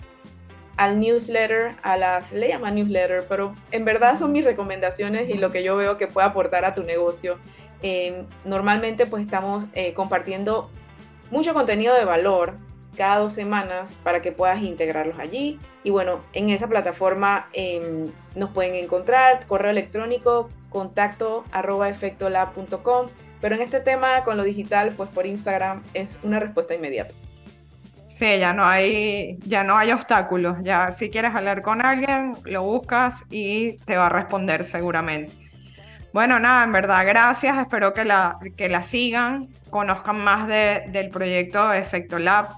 al 0.80 0.98
newsletter, 0.98 1.76
a 1.82 1.98
la, 1.98 2.22
le 2.32 2.48
llama 2.48 2.70
newsletter, 2.70 3.26
pero 3.28 3.54
en 3.70 3.84
verdad 3.84 4.18
son 4.18 4.32
mis 4.32 4.46
recomendaciones 4.46 5.28
y 5.28 5.34
lo 5.34 5.50
que 5.50 5.62
yo 5.62 5.76
veo 5.76 5.98
que 5.98 6.06
puede 6.06 6.26
aportar 6.26 6.64
a 6.64 6.72
tu 6.72 6.84
negocio. 6.84 7.38
Em, 7.82 8.24
normalmente 8.46 9.04
pues 9.04 9.22
estamos 9.22 9.66
eh, 9.74 9.92
compartiendo 9.92 10.70
mucho 11.30 11.52
contenido 11.52 11.94
de 11.94 12.06
valor 12.06 12.56
cada 12.96 13.18
dos 13.18 13.34
semanas 13.34 13.98
para 14.02 14.22
que 14.22 14.32
puedas 14.32 14.62
integrarlos 14.62 15.18
allí. 15.18 15.58
Y 15.84 15.90
bueno, 15.90 16.24
en 16.32 16.48
esa 16.48 16.66
plataforma 16.66 17.50
em, 17.52 18.10
nos 18.34 18.48
pueden 18.48 18.74
encontrar 18.74 19.46
correo 19.46 19.72
electrónico 19.72 20.48
contacto 20.70 21.44
arroba 21.52 21.90
efectolab.com. 21.90 23.08
Pero 23.42 23.54
en 23.54 23.60
este 23.60 23.80
tema 23.80 24.24
con 24.24 24.38
lo 24.38 24.44
digital, 24.44 24.94
pues 24.96 25.10
por 25.10 25.26
Instagram 25.26 25.82
es 25.92 26.18
una 26.22 26.40
respuesta 26.40 26.74
inmediata. 26.74 27.14
Sí, 28.10 28.40
ya 28.40 28.52
no 28.52 28.64
hay, 28.64 29.38
ya 29.46 29.62
no 29.62 29.76
hay 29.76 29.92
obstáculos. 29.92 30.58
Ya 30.62 30.92
si 30.92 31.10
quieres 31.10 31.32
hablar 31.32 31.62
con 31.62 31.84
alguien, 31.86 32.34
lo 32.44 32.64
buscas 32.64 33.24
y 33.30 33.76
te 33.84 33.96
va 33.96 34.06
a 34.06 34.08
responder 34.10 34.64
seguramente. 34.64 35.32
Bueno, 36.12 36.40
nada, 36.40 36.64
en 36.64 36.72
verdad, 36.72 37.06
gracias. 37.06 37.56
Espero 37.56 37.94
que 37.94 38.04
la, 38.04 38.38
que 38.56 38.68
la 38.68 38.82
sigan, 38.82 39.48
conozcan 39.70 40.24
más 40.24 40.48
del 40.48 41.08
proyecto 41.10 41.72
Efecto 41.72 42.18
Lab 42.18 42.48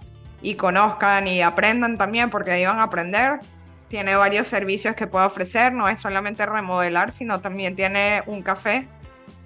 y 0.40 0.54
conozcan 0.54 1.28
y 1.28 1.42
aprendan 1.42 1.98
también, 1.98 2.30
porque 2.30 2.52
ahí 2.52 2.64
van 2.64 2.78
a 2.78 2.84
aprender. 2.84 3.40
Tiene 3.88 4.16
varios 4.16 4.48
servicios 4.48 4.96
que 4.96 5.06
puede 5.06 5.26
ofrecer, 5.26 5.74
no 5.74 5.86
es 5.86 6.00
solamente 6.00 6.46
remodelar, 6.46 7.12
sino 7.12 7.42
también 7.42 7.76
tiene 7.76 8.22
un 8.26 8.42
café, 8.42 8.88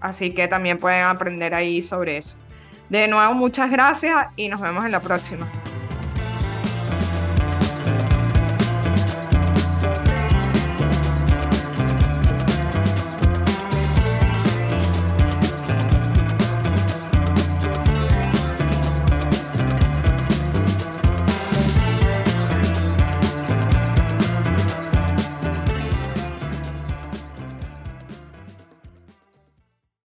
así 0.01 0.33
que 0.33 0.47
también 0.47 0.79
pueden 0.79 1.03
aprender 1.03 1.53
ahí 1.53 1.83
sobre 1.83 2.19
eso. 2.19 2.37
De 2.89 3.09
nuevo, 3.09 3.35
muchas 3.35 3.73
gracias 3.73 4.29
y 4.37 4.47
nos 4.47 4.61
vemos 4.61 4.85
en 4.85 4.93
la 4.93 5.01
próxima. 5.01 5.51